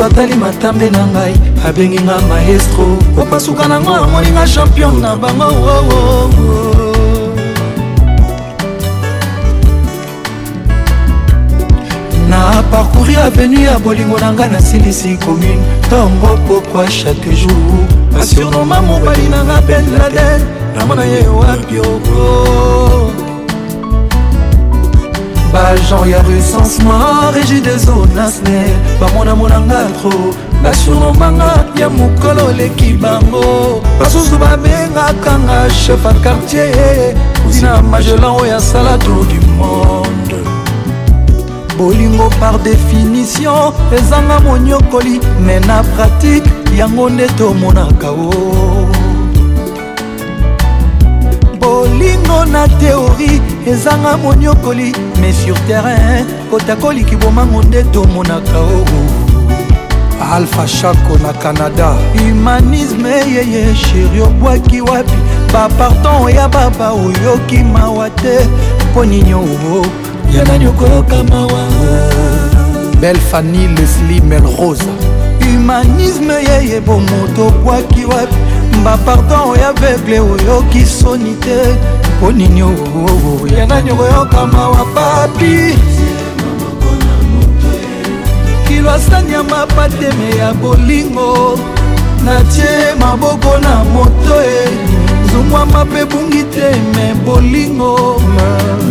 [0.04, 1.34] atali matambe na ngai
[1.66, 2.86] abengi nga maestro
[3.20, 6.30] opasuka nango amoni nga champion na bango oh, oh, oh.
[6.32, 7.00] oh.
[12.28, 19.28] na parcouri avenu ya bolingo na ngai nasilisi commune ntongo pokwa chaque jour basurnoma mobali
[19.28, 20.40] na nga benladen
[20.76, 21.84] namona ye wapio
[25.52, 28.62] bajan ya recense mar egide zone asne
[29.00, 33.42] bamonamonanga tro nationomanga ya mokolo oleki bango
[34.00, 37.14] basusu babengaka nga chef a quartier
[37.44, 40.38] kozina magelan oyo asala tour du monde
[41.78, 48.59] bolingo par définition ezanga monyokoli me na pratike yango nde tomonaka o
[52.30, 58.84] bino na teori ezanga moniokoli mais sur terrain kotakoliki bomango nde tomonaka oo
[60.32, 65.18] alpha shako na canada humanisme yeye sheri obwaki wapi
[65.52, 68.48] bapardon oya baba oyoki mawa te
[68.90, 69.84] mpo nini oo
[70.32, 71.66] ya nani okoyoka mawa
[73.00, 74.90] belle fani lesli melrosa
[75.44, 78.34] humanisme yeye bomoto obwaki wapi
[78.84, 81.76] bapardon oya vegle oyoki soni te
[82.26, 85.74] onini oo yana nyoko yokama wa papi
[88.68, 91.58] kilwasani ya mapateme ya bolingo
[92.24, 92.64] natie
[93.00, 94.68] maboko na moto e
[95.32, 98.22] zungwama mpe bungi te me bolingo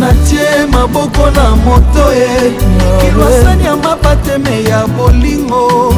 [0.00, 2.52] natie maboko na moto e
[3.00, 5.94] kilwasani ya mapateme ya bolingo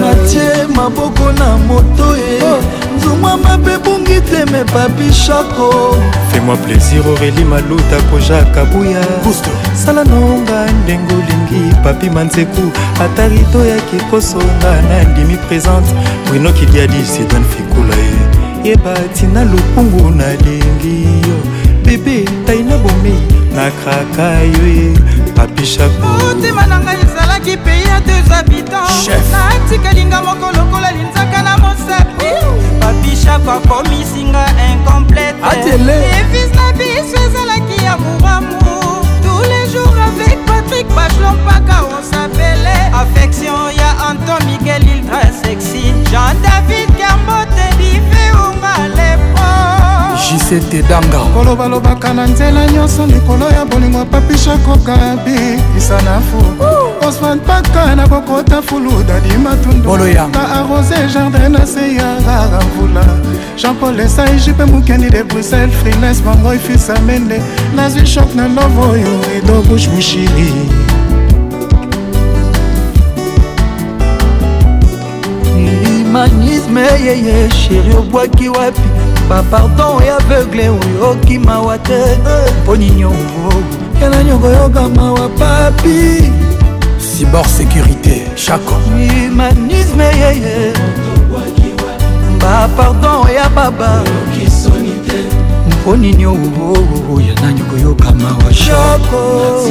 [0.00, 1.32] natie maboko
[4.80, 5.94] papi shako
[6.30, 9.02] fais-moi plaisir aurélie maluta koja kabuya
[9.84, 12.62] sala nonga ndenge olingi papi manzeku
[13.04, 15.90] ata rido yaki kosonga na ndimi présente
[16.30, 18.66] brino kidiadi sidan fekula ye eh.
[18.68, 20.96] yeba tina lokungu nalingi
[21.28, 21.36] yo
[21.84, 23.20] bebe tai na bomei
[23.56, 24.98] nakraka yo ye eh.
[25.36, 31.58] papi shako motema na ngai ezalaki pei ya deux habitants natikalinga moko lokola linzaka na
[31.58, 38.58] mosapi papishako akomisinga incompleteevis na biso ezalaki ya mouramu
[39.24, 46.34] tous les jours avec patrik bachelon mpaka osapele affection ya anton miguel ildra sexy jean
[46.46, 49.09] david kambote dive ongale
[50.32, 56.40] jisete danga kolobalobaka na nzela nyonso likolo ya bolingo papishakokabi isanafu
[57.08, 63.04] osman paka na kokota fulu dadimatundka arose jardin na se ya rara mvula
[63.56, 67.40] jean-paul esai jupe mokendi de bruxelles frines bangoi fisamende
[67.76, 70.52] nazwi shok na love oyo rido bush mushiri
[75.84, 78.99] humanisme yeye sheri obwaki wapi
[79.30, 82.00] koyeba pardon ya aveugle oyo okimawa te
[82.64, 82.78] mpo eh.
[82.78, 83.52] ninyongo
[84.02, 86.32] yana nyongo yokamawa papi
[86.98, 90.74] cibor sécurité chaco humanisme yeye
[92.40, 94.02] bapardon ya baba
[95.82, 99.64] mpo nini oo yana nyongo yokamawa shako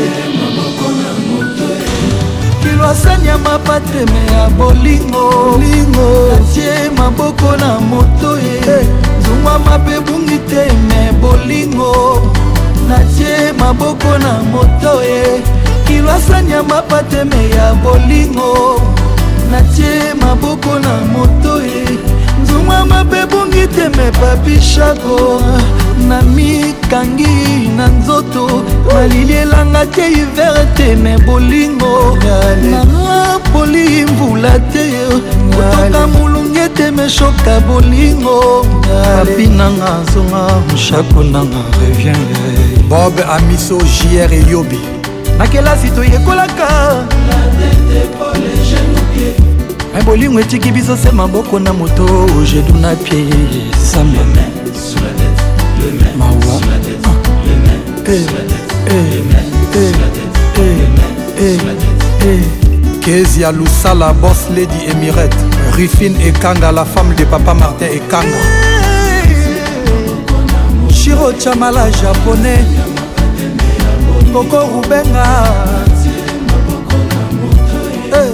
[2.64, 5.60] kilwasani ya mapatreme ya bolingo
[6.54, 8.66] tie maboko na moto ye eh.
[9.02, 9.09] hey.
[9.30, 11.92] tungwa mabe bungi te me bolingo
[12.88, 15.26] natie maboko na moto ye
[15.88, 18.52] kilwasani ya mapateme ya bolingo
[19.52, 21.84] natie maboko na moto ye
[22.44, 25.42] nzungwa mabe bungi te me papishako
[26.08, 28.44] na mikangi na nzoto
[28.94, 31.94] malili elanga te hiver te me bolingo
[32.72, 34.86] nanga poli mvula te
[35.52, 42.60] kotoka mulu ete meshoka bolingo papi nanga azonga mshako nanga revienge
[42.90, 44.80] bob amiso jr eyobi
[45.38, 47.08] na kelasi toyekolaka
[49.94, 53.26] me bolingo etiki biso se maboko na moto jedu na pie
[53.92, 54.22] samba
[56.18, 56.62] mawa
[63.02, 65.49] kezi ya lusala bos lady emirete
[65.80, 68.36] Griffin Ekanga, la femme de papa Martin Ekanga.
[70.92, 72.66] Shiro Chamala japonais,
[74.34, 75.24] Coco Rubenga.
[78.12, 78.30] Eh.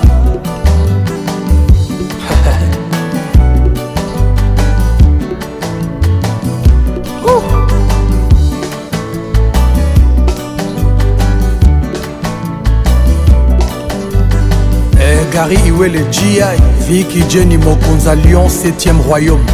[15.32, 16.40] gary iwele gi
[16.88, 19.44] viki jeni mokonza lyon 7e royaume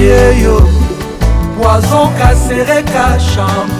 [0.00, 0.62] yeyo
[1.58, 3.04] poison kasereka
[3.34, 3.77] chambre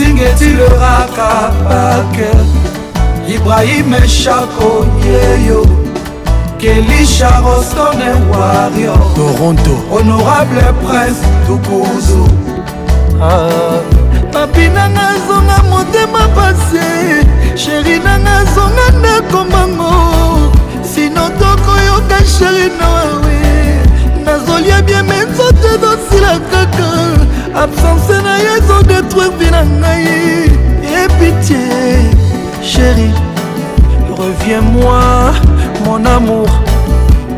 [0.00, 1.30] zingetiloraka
[1.68, 2.30] bake
[3.34, 4.70] ibrahim eshako
[5.06, 5.60] yeyo
[6.60, 12.28] kelisha rostone wario toronto honorable prince tukuzu
[13.22, 13.80] ah.
[14.32, 16.86] papi nanga zonga motema pase
[17.56, 19.92] sheri nanga zonga ndakomango
[20.94, 23.40] sino tokoyoka sheri nawawe
[24.24, 27.19] nazolia bie menzote zosila kaka
[27.54, 30.46] absence na ye ezodetruire vi na ngai
[31.04, 32.14] epitie
[32.70, 33.10] chéri
[34.18, 35.02] reviens-moi
[35.84, 36.48] mon amour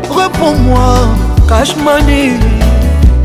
[0.09, 1.07] reprends-moi
[1.49, 2.33] cashmani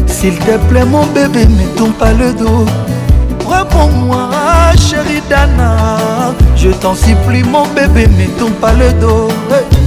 [0.06, 2.64] s'il te plaît mon bébé ne tourne pas le dos
[3.46, 4.28] reprends-moi
[4.88, 5.76] chéri dana
[6.56, 9.77] je t'en supplie mon bébé ne tourne pas le dos hey.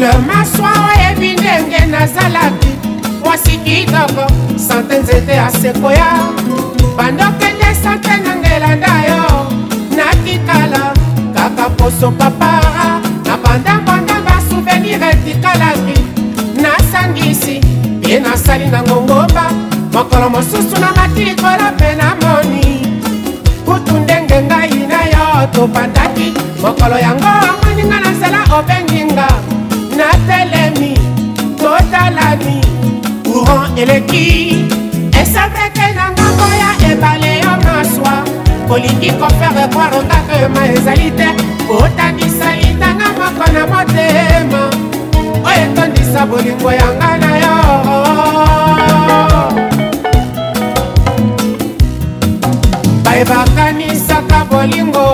[0.00, 2.68] le maswa oyebi ndenge nazalaki
[3.24, 4.26] mwasi kitoko
[4.68, 6.08] sante nzete asekoya
[6.96, 9.22] bandokende sante na ngelanda yo
[9.98, 10.82] natikala
[11.36, 12.84] kaka poso papara
[13.26, 15.98] na bandangwandanga souvenir etikalaki
[16.62, 17.60] nasangisi
[18.08, 19.44] ye nasali na ngongomba
[19.92, 22.64] mokolo mosusu na mati likolo mpe namoni
[23.66, 26.32] kutu ndenge ngai na yo tobandaki
[26.62, 29.29] mokolo yango omoni nga na nzela obengi nga
[33.82, 34.24] eleki
[35.20, 38.14] esateke nanga koya ebale yo maswa
[38.68, 41.28] kolingi kofere kwarondaka yo ma ezali te
[41.68, 44.62] kotanisa litanga moko na motema
[45.48, 47.54] oyo etondisa bolingo yanga na yo
[53.04, 55.06] bayebakanisaka bolingo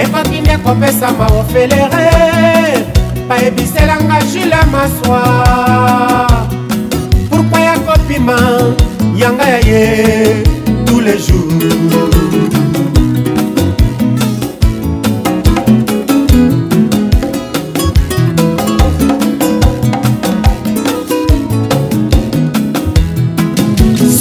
[0.00, 2.06] ekoki nde kopesama ofelere
[3.28, 5.22] bayebiselanga jule maswa
[9.66, 10.42] ye
[10.86, 11.74] tous les jours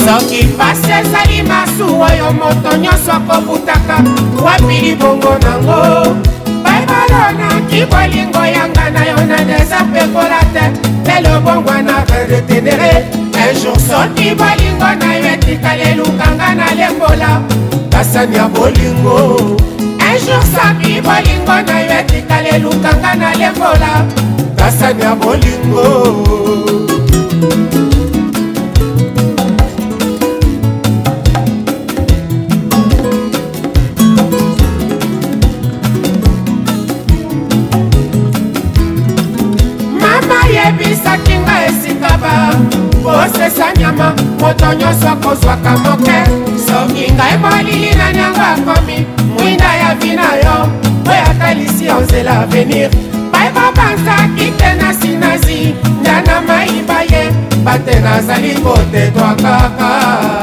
[0.04, 4.04] soki pasi ezali masuwa oyo moto nyonso akobutaka
[4.46, 5.82] wapi libongo nango
[6.64, 10.66] baibalo naki bolingo yanga na yo na neza mpekola te
[11.06, 11.96] lelo bongwana
[12.28, 12.92] redetenere
[13.42, 17.30] sejour soki bolingo na yo etikali elukanga nalembola
[17.94, 19.18] kasani ya bolingo
[20.14, 23.92] ejour soki bolingo na yo etikali elukanga nalembola
[24.60, 25.88] kasani ya bolingo
[43.42, 46.18] kopesa nyama moto nyonso akozwaka moke
[46.68, 49.06] soki ngai molili nani yango akomi
[49.38, 50.56] mwinda ya vi na yo
[51.12, 52.90] oyo atalisi yo nzela avenir
[53.32, 57.24] bayebobanzaki te na sinazi nda na mai baye
[57.64, 60.41] bate nazali kotetwa kaka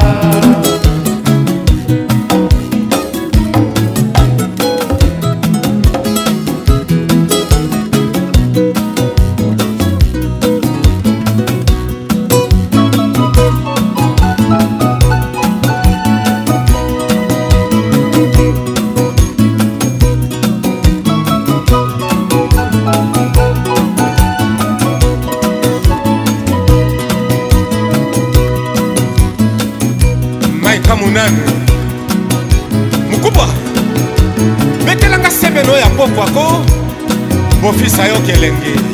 [38.31, 38.88] kelenge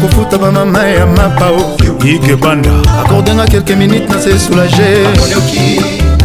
[0.00, 1.56] akofuta bamama ya mapao
[2.04, 2.70] ikebanda
[3.00, 5.06] akordenga kelke minute na se soulage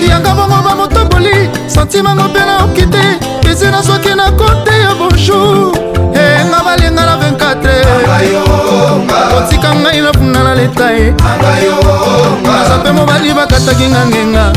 [0.08, 3.18] yanga bongo bamotoboli santimango mpe nayoki te
[3.52, 5.72] esi nazwaki na kote ya bonjour
[6.12, 7.30] enga eh, balenga na 24
[9.34, 11.14] kotika ngai nafunda na leta ye
[12.60, 14.52] aza mpe mobali bakataki nga ngenga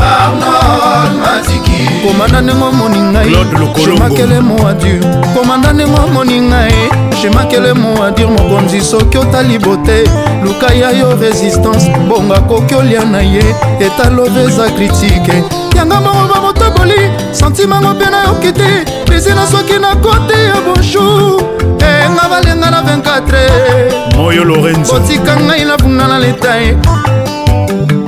[2.06, 3.36] komanda ndenge omoni ngai
[3.84, 6.90] shemakele moadur komanda ndenge omoni ngai
[7.22, 10.04] shemakele moadur mokonzi soki otali bote
[10.44, 13.42] luka ya yo résistance bongo akoki olia na ye
[13.80, 15.44] etalove eza kritike
[15.76, 17.00] yanga moko bamotoboli
[17.32, 18.70] santimango mpe nayoki te
[19.10, 21.42] desina soki nakoti ya bonjour
[21.78, 26.76] enga eh, balenga na 24 moyo lorenzo otika ngai nabunda na leta ye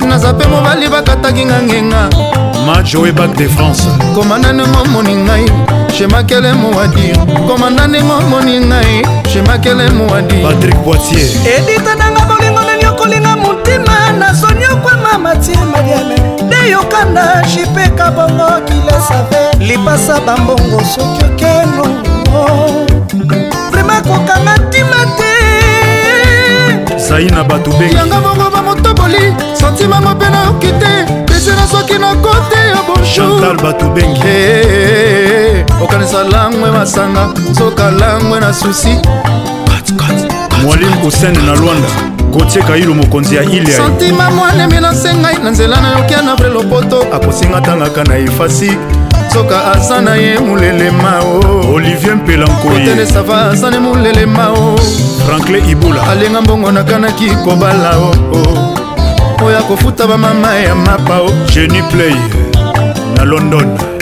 [0.09, 2.09] naza mpe mobali bakataki nga ngenga
[2.67, 5.47] majoe bac de france komandanengo moni ngai
[5.99, 7.19] shemakelemu wadir
[7.49, 8.95] komanda ndenge omoni ngai
[9.33, 16.17] shemakelemu wadir patrik poitier edita nanga bolingo nani okolinga motima nazoni okwama matie mariame
[16.47, 17.25] nde yokanda
[17.55, 21.87] jipeka bongo kilesave lipasa bambongo soki okeno
[23.71, 25.35] vraimen kokanga ntima te
[27.07, 30.93] zai na bato bengi yanga bongo bamotoboli santimango mpe nayoki te
[31.27, 35.34] pesena soki na kote ya bonjour bato bengi eh, eh, eh,
[35.85, 38.89] okanisa langwe masanga soka langwe na susi
[40.65, 41.89] mwalimu husene na lwanda
[42.33, 47.61] gotie kailo mokonzi ya ilia santima mwanemi nasengai na nzela nayokia na vre lopoto akosinga
[47.61, 48.71] tangaka na efasi
[49.33, 54.77] soka aza na ye molelema o olivier mpelankoyetelesava aza ne molelema o
[55.27, 58.17] franklin ibula alenga mbongo nakanaki kobala o
[59.45, 62.15] oyo akofuta bamama ya mapa o geni play
[63.17, 63.94] na london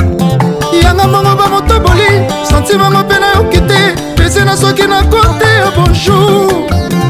[0.80, 2.06] yanga mongo bamotoboli
[2.44, 6.52] santimango mpe nayoki te pese na soki nakote oh, ya bonjour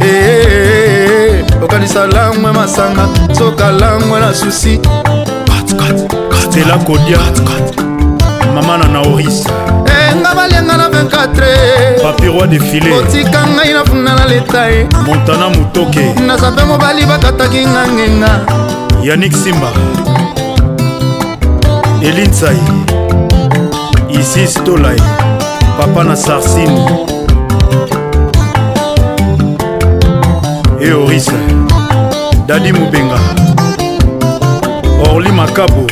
[0.01, 4.81] eh, eh, eh, okanisa langwe masanga soka langwe na susi
[6.45, 7.19] stela kodia
[8.55, 9.45] mama na naoris
[10.13, 16.51] enga balianga na 24 papiroi defile otika ngai na funda na letae montana motoke naza
[16.51, 18.41] mpe mobali bakataki nga ngenga
[19.05, 19.69] yanik simba
[22.03, 22.59] elinsai
[24.19, 24.97] isis Stolai,
[25.79, 26.81] papa na sarsine
[30.81, 31.29] Eoris,
[32.47, 33.19] dadi mobenga
[35.13, 35.85] orli makabo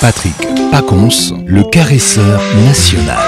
[0.00, 0.38] patrick
[0.72, 3.22] pacons le caresseur national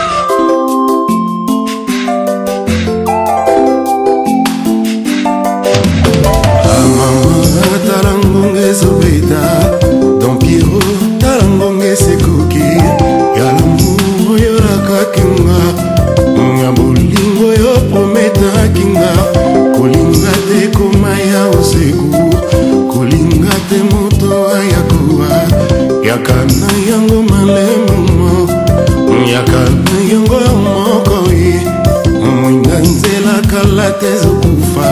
[34.01, 34.91] te ezokufa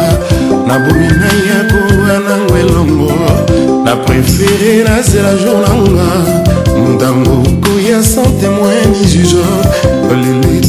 [0.66, 3.12] nabomi nai ya kowa nango elongo
[3.84, 6.08] na prefere nasela jour nanga
[6.92, 9.44] ntango koya sans témoin ni juge
[10.10, 10.61] olele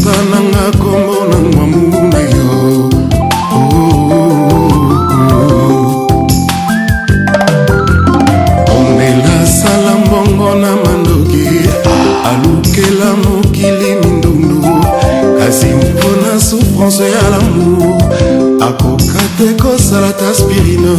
[19.94, 20.94] osalata aspirino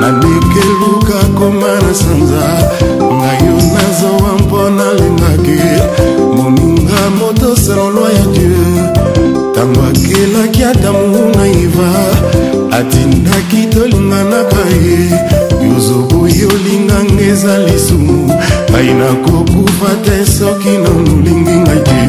[0.00, 2.48] nandeke luka koma na sanza
[3.18, 5.58] ngai yo nazowa mpo nalingaki
[6.36, 8.82] moninga moto selolwa ya dieu
[9.50, 11.90] ntango akelaki ata monguna iva
[12.78, 14.98] atindaki tolinganaka ye
[15.68, 18.18] yozobo yolinganga eza lisumu
[18.70, 22.00] ngai nakokufa te soki nanolingi ngai te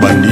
[0.00, 0.31] by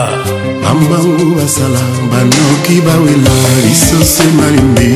[0.00, 0.16] Ah.
[0.64, 1.82] bambangu basala
[2.12, 4.88] banoki bawela lisoso malimbi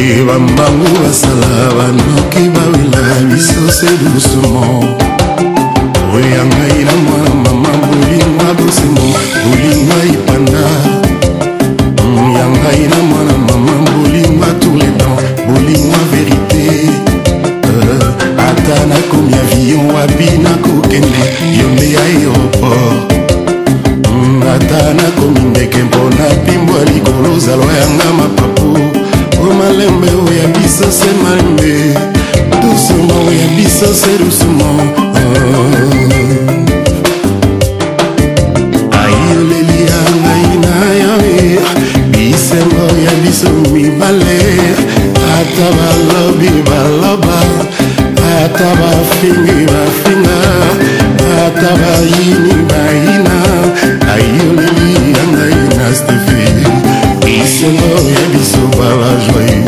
[0.00, 4.62] e bambangu basala banoki bawela lisoso dusumo
[6.16, 9.04] oya ngai na mwana mama bolingwa bosumo
[9.46, 10.64] bolingwa ipanda
[12.36, 15.14] ya ngai na mwana mama bolingwa tourletan
[15.48, 16.85] bolingwa mm, verité
[18.66, 21.22] ata nakomi avion wapi nakokende
[21.58, 23.12] yo nde aéroport
[24.12, 28.66] mm, ata nakomi ndeke mpona pimbwa likolo ozalwa yanga mapapu
[29.38, 31.74] o oh, malembe oya biso se malembe
[32.62, 34.64] dusuma oya biso se dusuma
[35.14, 35.76] oh.
[38.98, 41.58] ayoleli ya ngai na yawe
[42.10, 44.44] bisengo ya biso mibale
[45.38, 47.25] ata balobi balobi
[48.56, 50.38] ata bafingi bafinga
[51.46, 53.38] ata bayini bayina
[54.12, 56.46] ayoleli ya ngai na stefe
[57.34, 59.58] isengo ya biso bala joye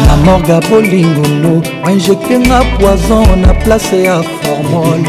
[0.07, 4.99] na morga bolingolo injectenga poison na place ya formol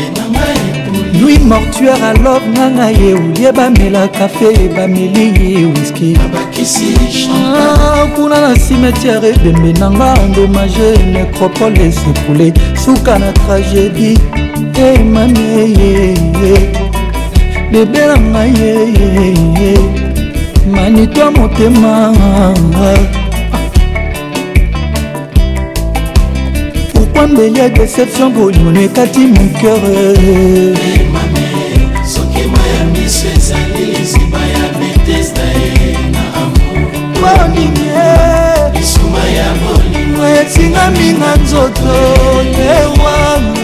[1.17, 5.33] nui mortuare alor nganga ye olie bamela kafe bameli
[5.73, 6.13] wiski
[7.33, 12.53] ah, kuna na cimetiare ebembe nanga endomage necropole esepule
[12.87, 14.15] suka na tragédie
[14.79, 16.67] emami eh, eyeye eh, eh,
[17.73, 19.75] bebe na ngai eyeye
[20.73, 21.93] manito ya motema
[26.95, 29.83] pourkui mbeli ya déception bolionekati mon cœur
[40.47, 41.95] etingami na nzoto
[42.63, 43.57] ewana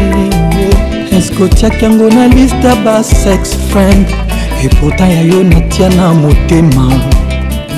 [1.16, 4.22] eske otiaki yango na liste ya basex friend
[4.65, 6.86] epota ya yo natia na motema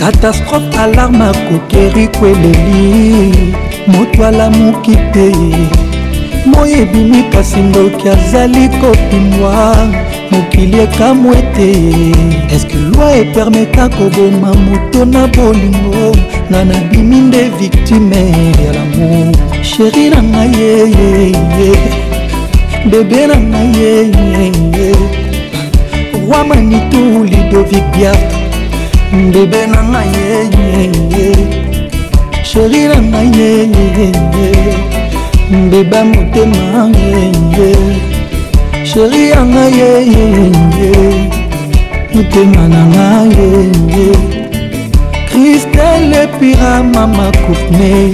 [0.00, 3.32] katastrophe alarme akokeri kweleli
[3.92, 5.28] moto alamuki te
[6.52, 9.54] moi ebimi kasi ndoki azali kopimwa
[10.30, 11.68] mokili ekamwe te
[12.54, 16.06] eske lwi epermeta koboma moto na bolingo
[16.50, 18.22] nga nabimi nde victime
[18.64, 19.34] ya lamour
[19.70, 21.32] sheri na ngai yeye
[22.90, 24.83] bebe na ngai yeye
[26.34, 28.18] roi manitou ludovic biaf
[29.32, 31.26] bebe na ngai yeyeye
[32.50, 34.08] sheri na ngai yeyeye
[35.70, 36.82] beba motema
[37.12, 37.68] yeye
[38.90, 40.92] sheri ya ngai yeyeye
[42.14, 44.10] motema na ngai yeye
[45.28, 48.06] kristele pirama makourtney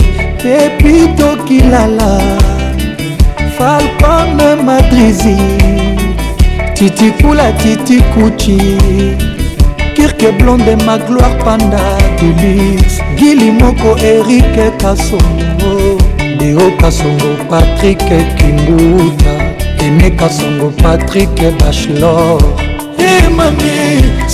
[0.42, 2.12] pepitokilala
[3.56, 5.36] falcone madrizi
[6.80, 8.56] titi kula titi kuchi
[9.96, 11.80] kirke blonde ma gloire panda
[12.20, 15.72] delis gili moko erike kasongo
[16.40, 17.98] deo kasongo patrik
[18.38, 19.34] kimbuta
[19.86, 22.40] ene kasongo patrik bachelor
[23.10, 23.76] emami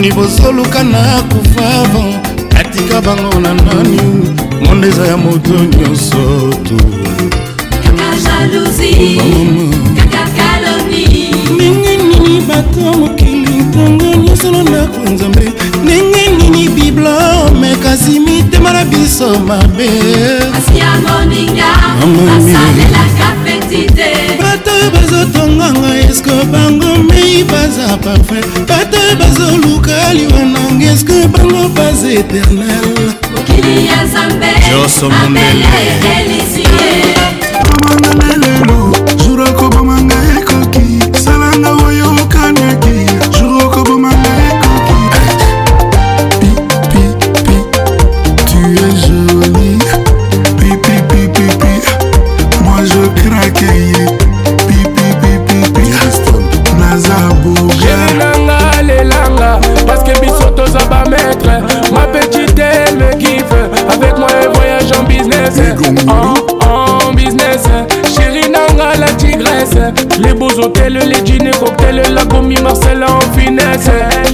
[0.04, 2.14] nani bozoluka na kufa avant
[2.60, 4.00] atika bango na nani
[4.66, 6.78] mondo eza ya moto nyonso tu
[11.54, 15.52] ndenge nini bato mokili ntango nyonso na ndako nzambe
[15.84, 19.88] ndenge nini biblome kasi mitema na biso mabe
[20.54, 21.72] asia moninga
[22.36, 24.13] asalelaka petite
[24.64, 31.16] bato oyo bazotonga ngai eske bango mei baza parfum bato oyo bazoluka liwa nange eske
[31.34, 32.84] bango baza éternel
[34.70, 35.64] nyonso mondele
[70.84, 73.88] cocktail, les dîners cocktail, la commis Marcella en finesse.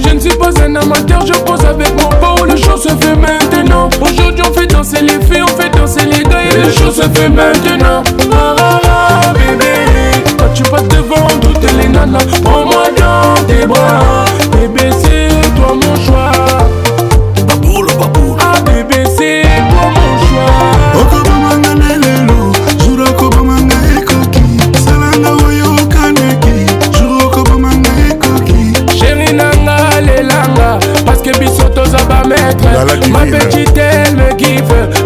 [0.05, 3.15] Je ne suis pas un amateur, je pose avec mon beau, le show se fait
[3.15, 3.87] maintenant.
[4.01, 7.03] Aujourd'hui on fait danser les filles, on fait danser les gars et le show se
[7.03, 8.03] fait maintenant.
[8.33, 8.79] Ah, ah,
[9.25, 14.00] ah, bébé, quand tu passes devant toutes les nanas, prends-moi dans tes bras.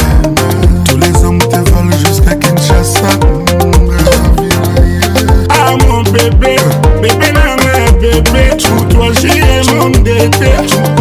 [0.86, 3.20] Tous les hommes te volent jusqu'à Kinshasa.
[5.48, 6.56] Ah, mon bébé,
[7.00, 8.56] bébé, nana, bébé.
[8.58, 10.91] Tout toi, j'ai mon d'été.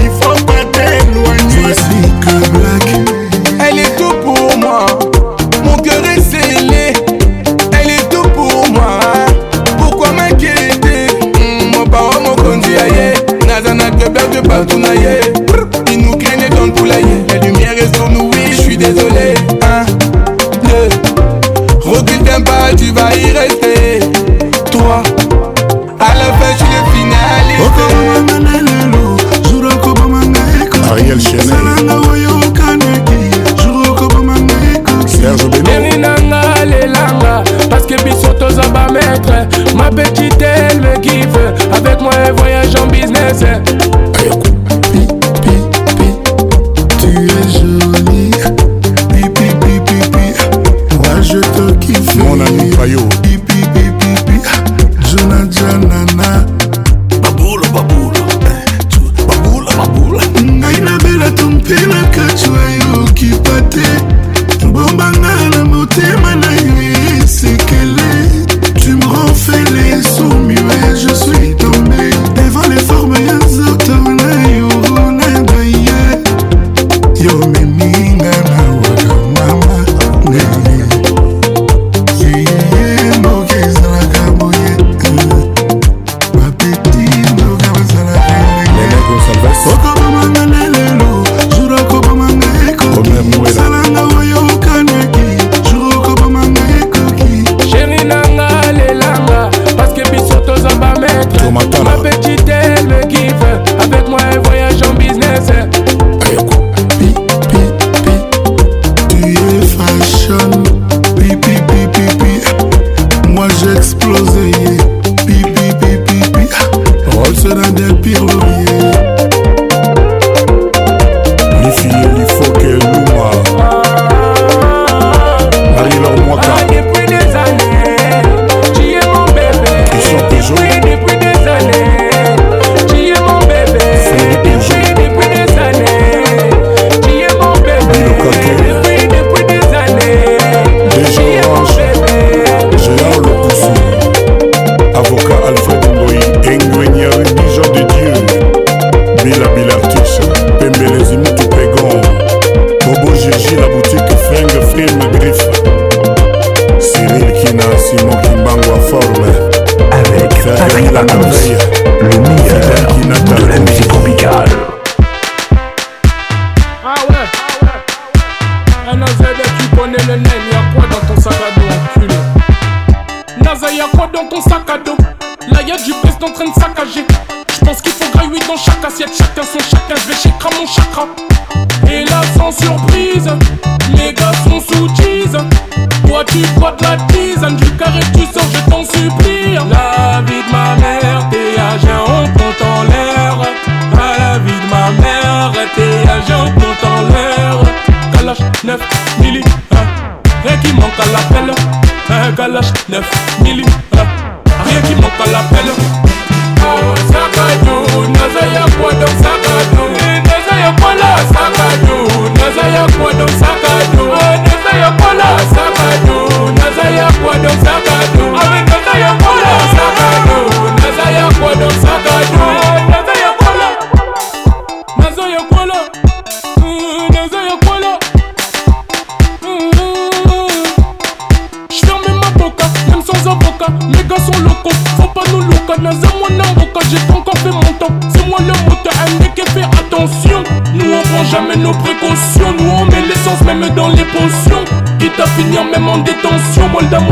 [245.72, 247.06] même en détention, moi le dame,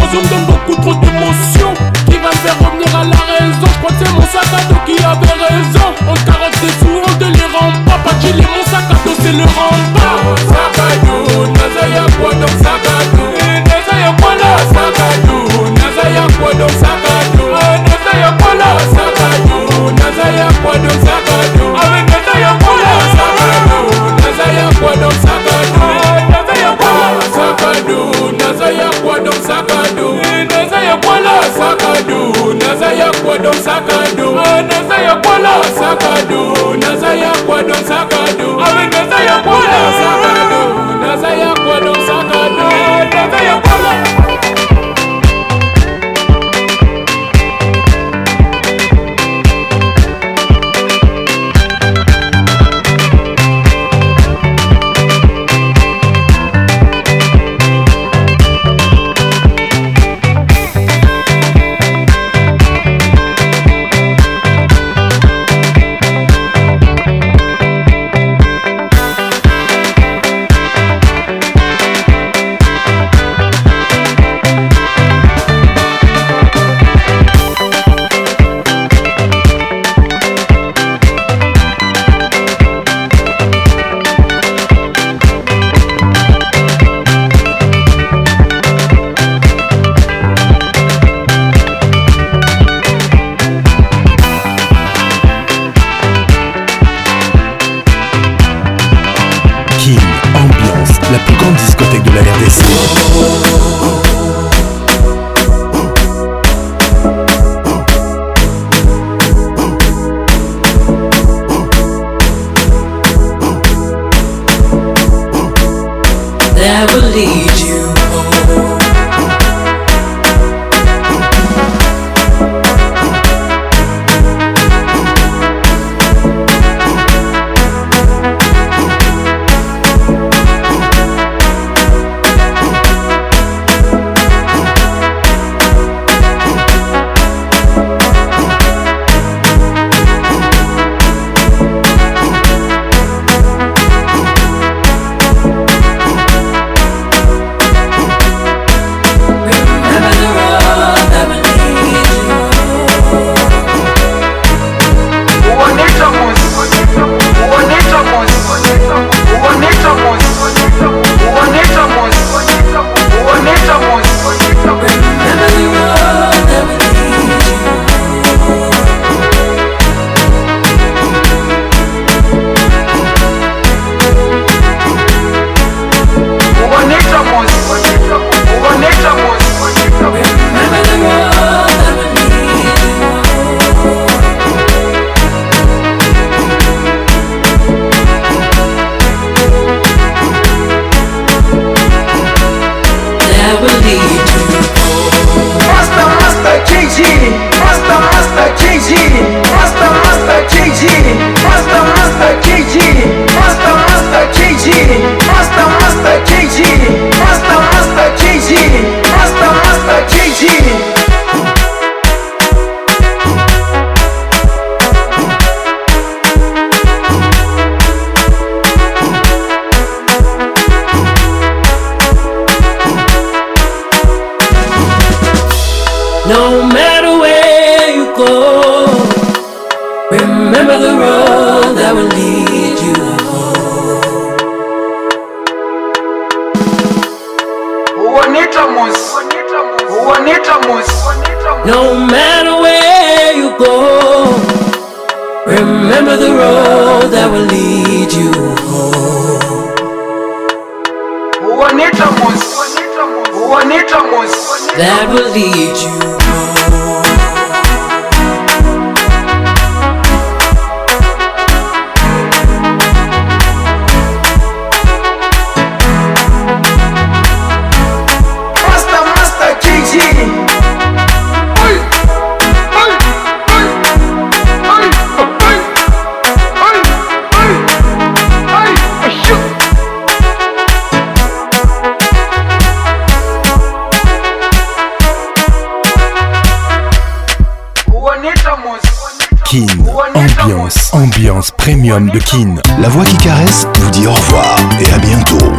[291.00, 292.56] ambiance premium de Kin.
[292.80, 295.52] La voix qui caresse vous dit au revoir et à bientôt.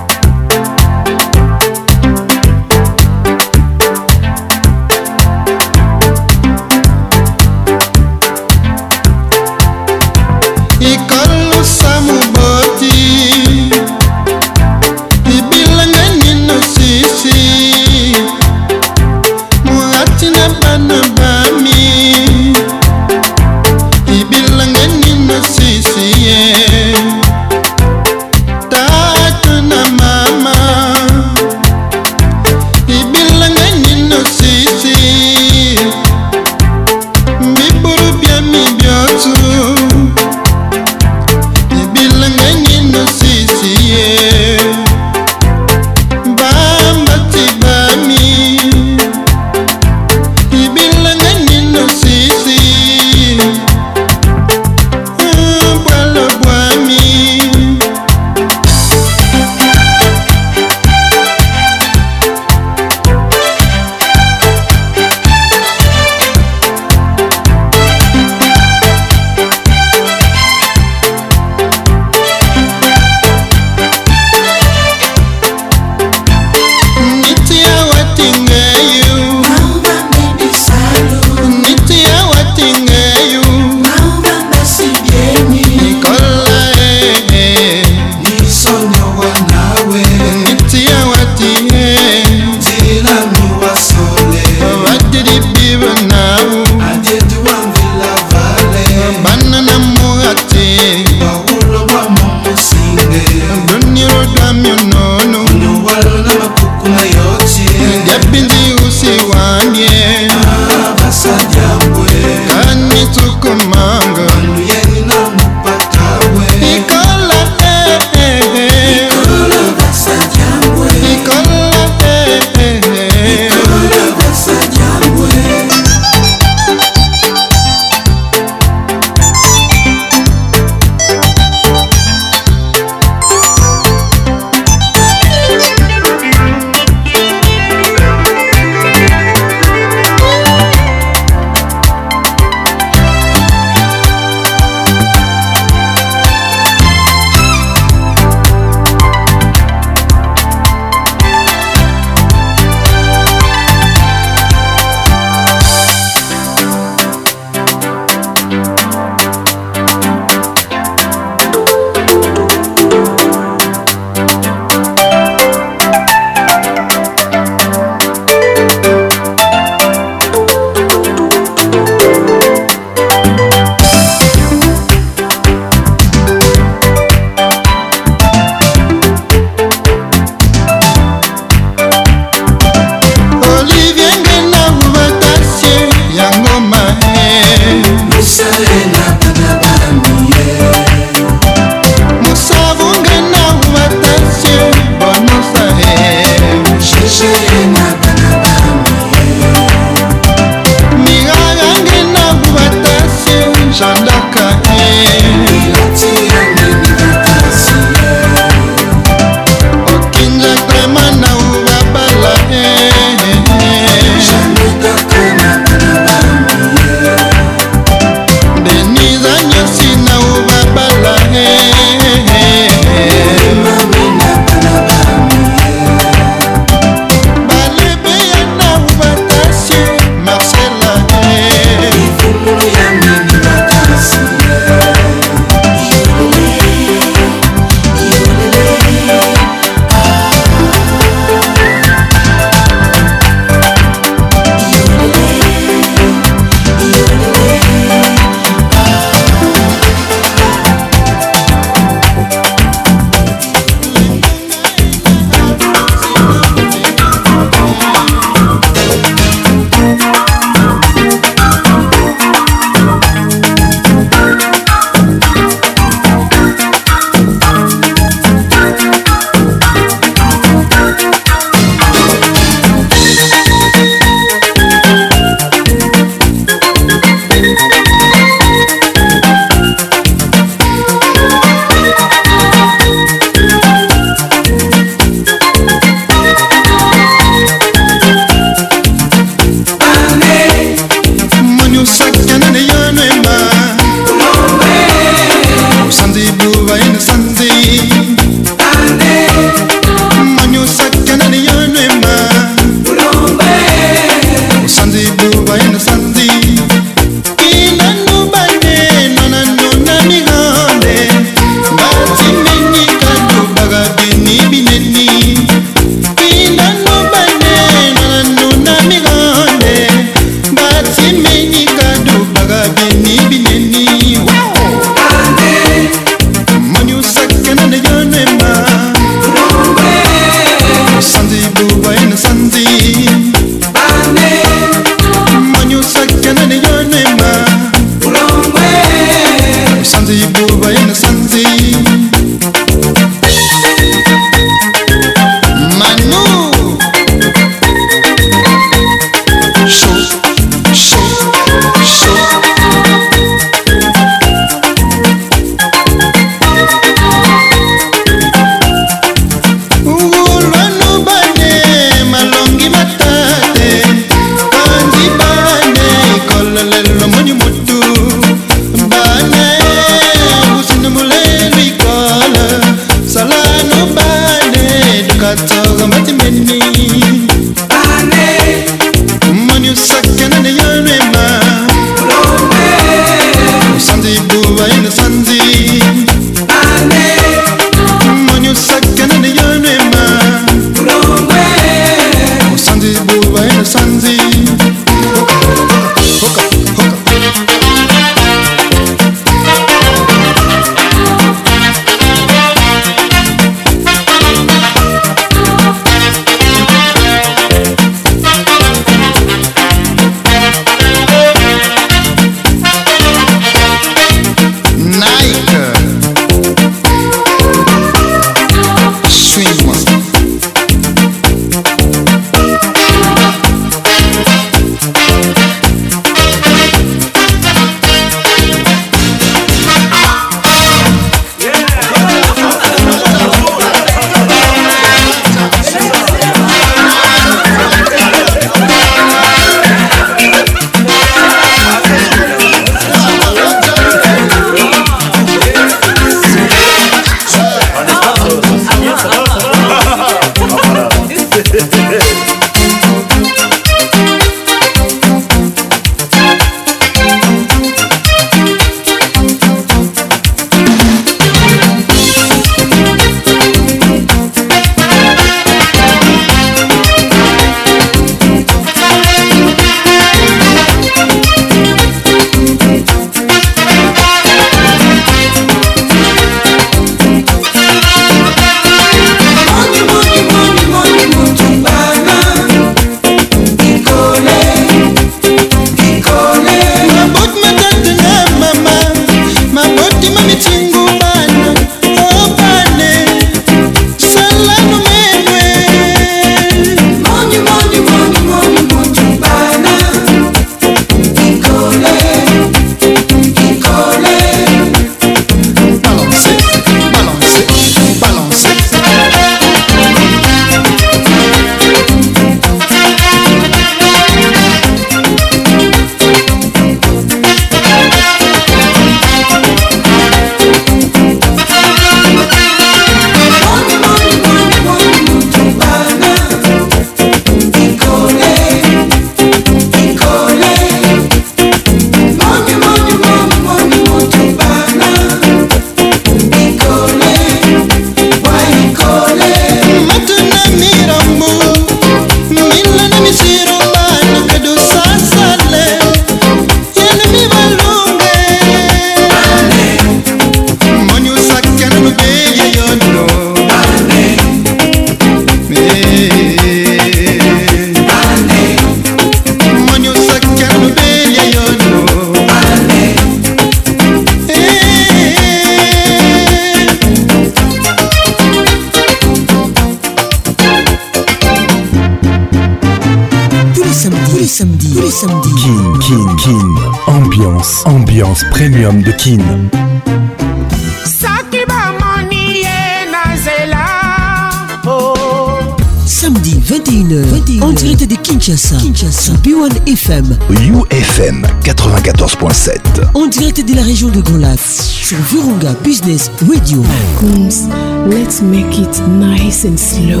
[588.08, 589.12] Kinshasa, Kinshasa.
[589.22, 592.58] B1 FM, UFM 94.7.
[592.94, 596.62] En direct de la région de Grand sur Virunga Business Radio.
[596.98, 597.50] Coons,
[597.86, 600.00] let's make it nice and slow.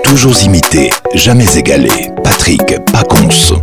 [0.05, 1.91] Toujours imité, jamais égalé.
[2.23, 3.59] Patrick Pacons.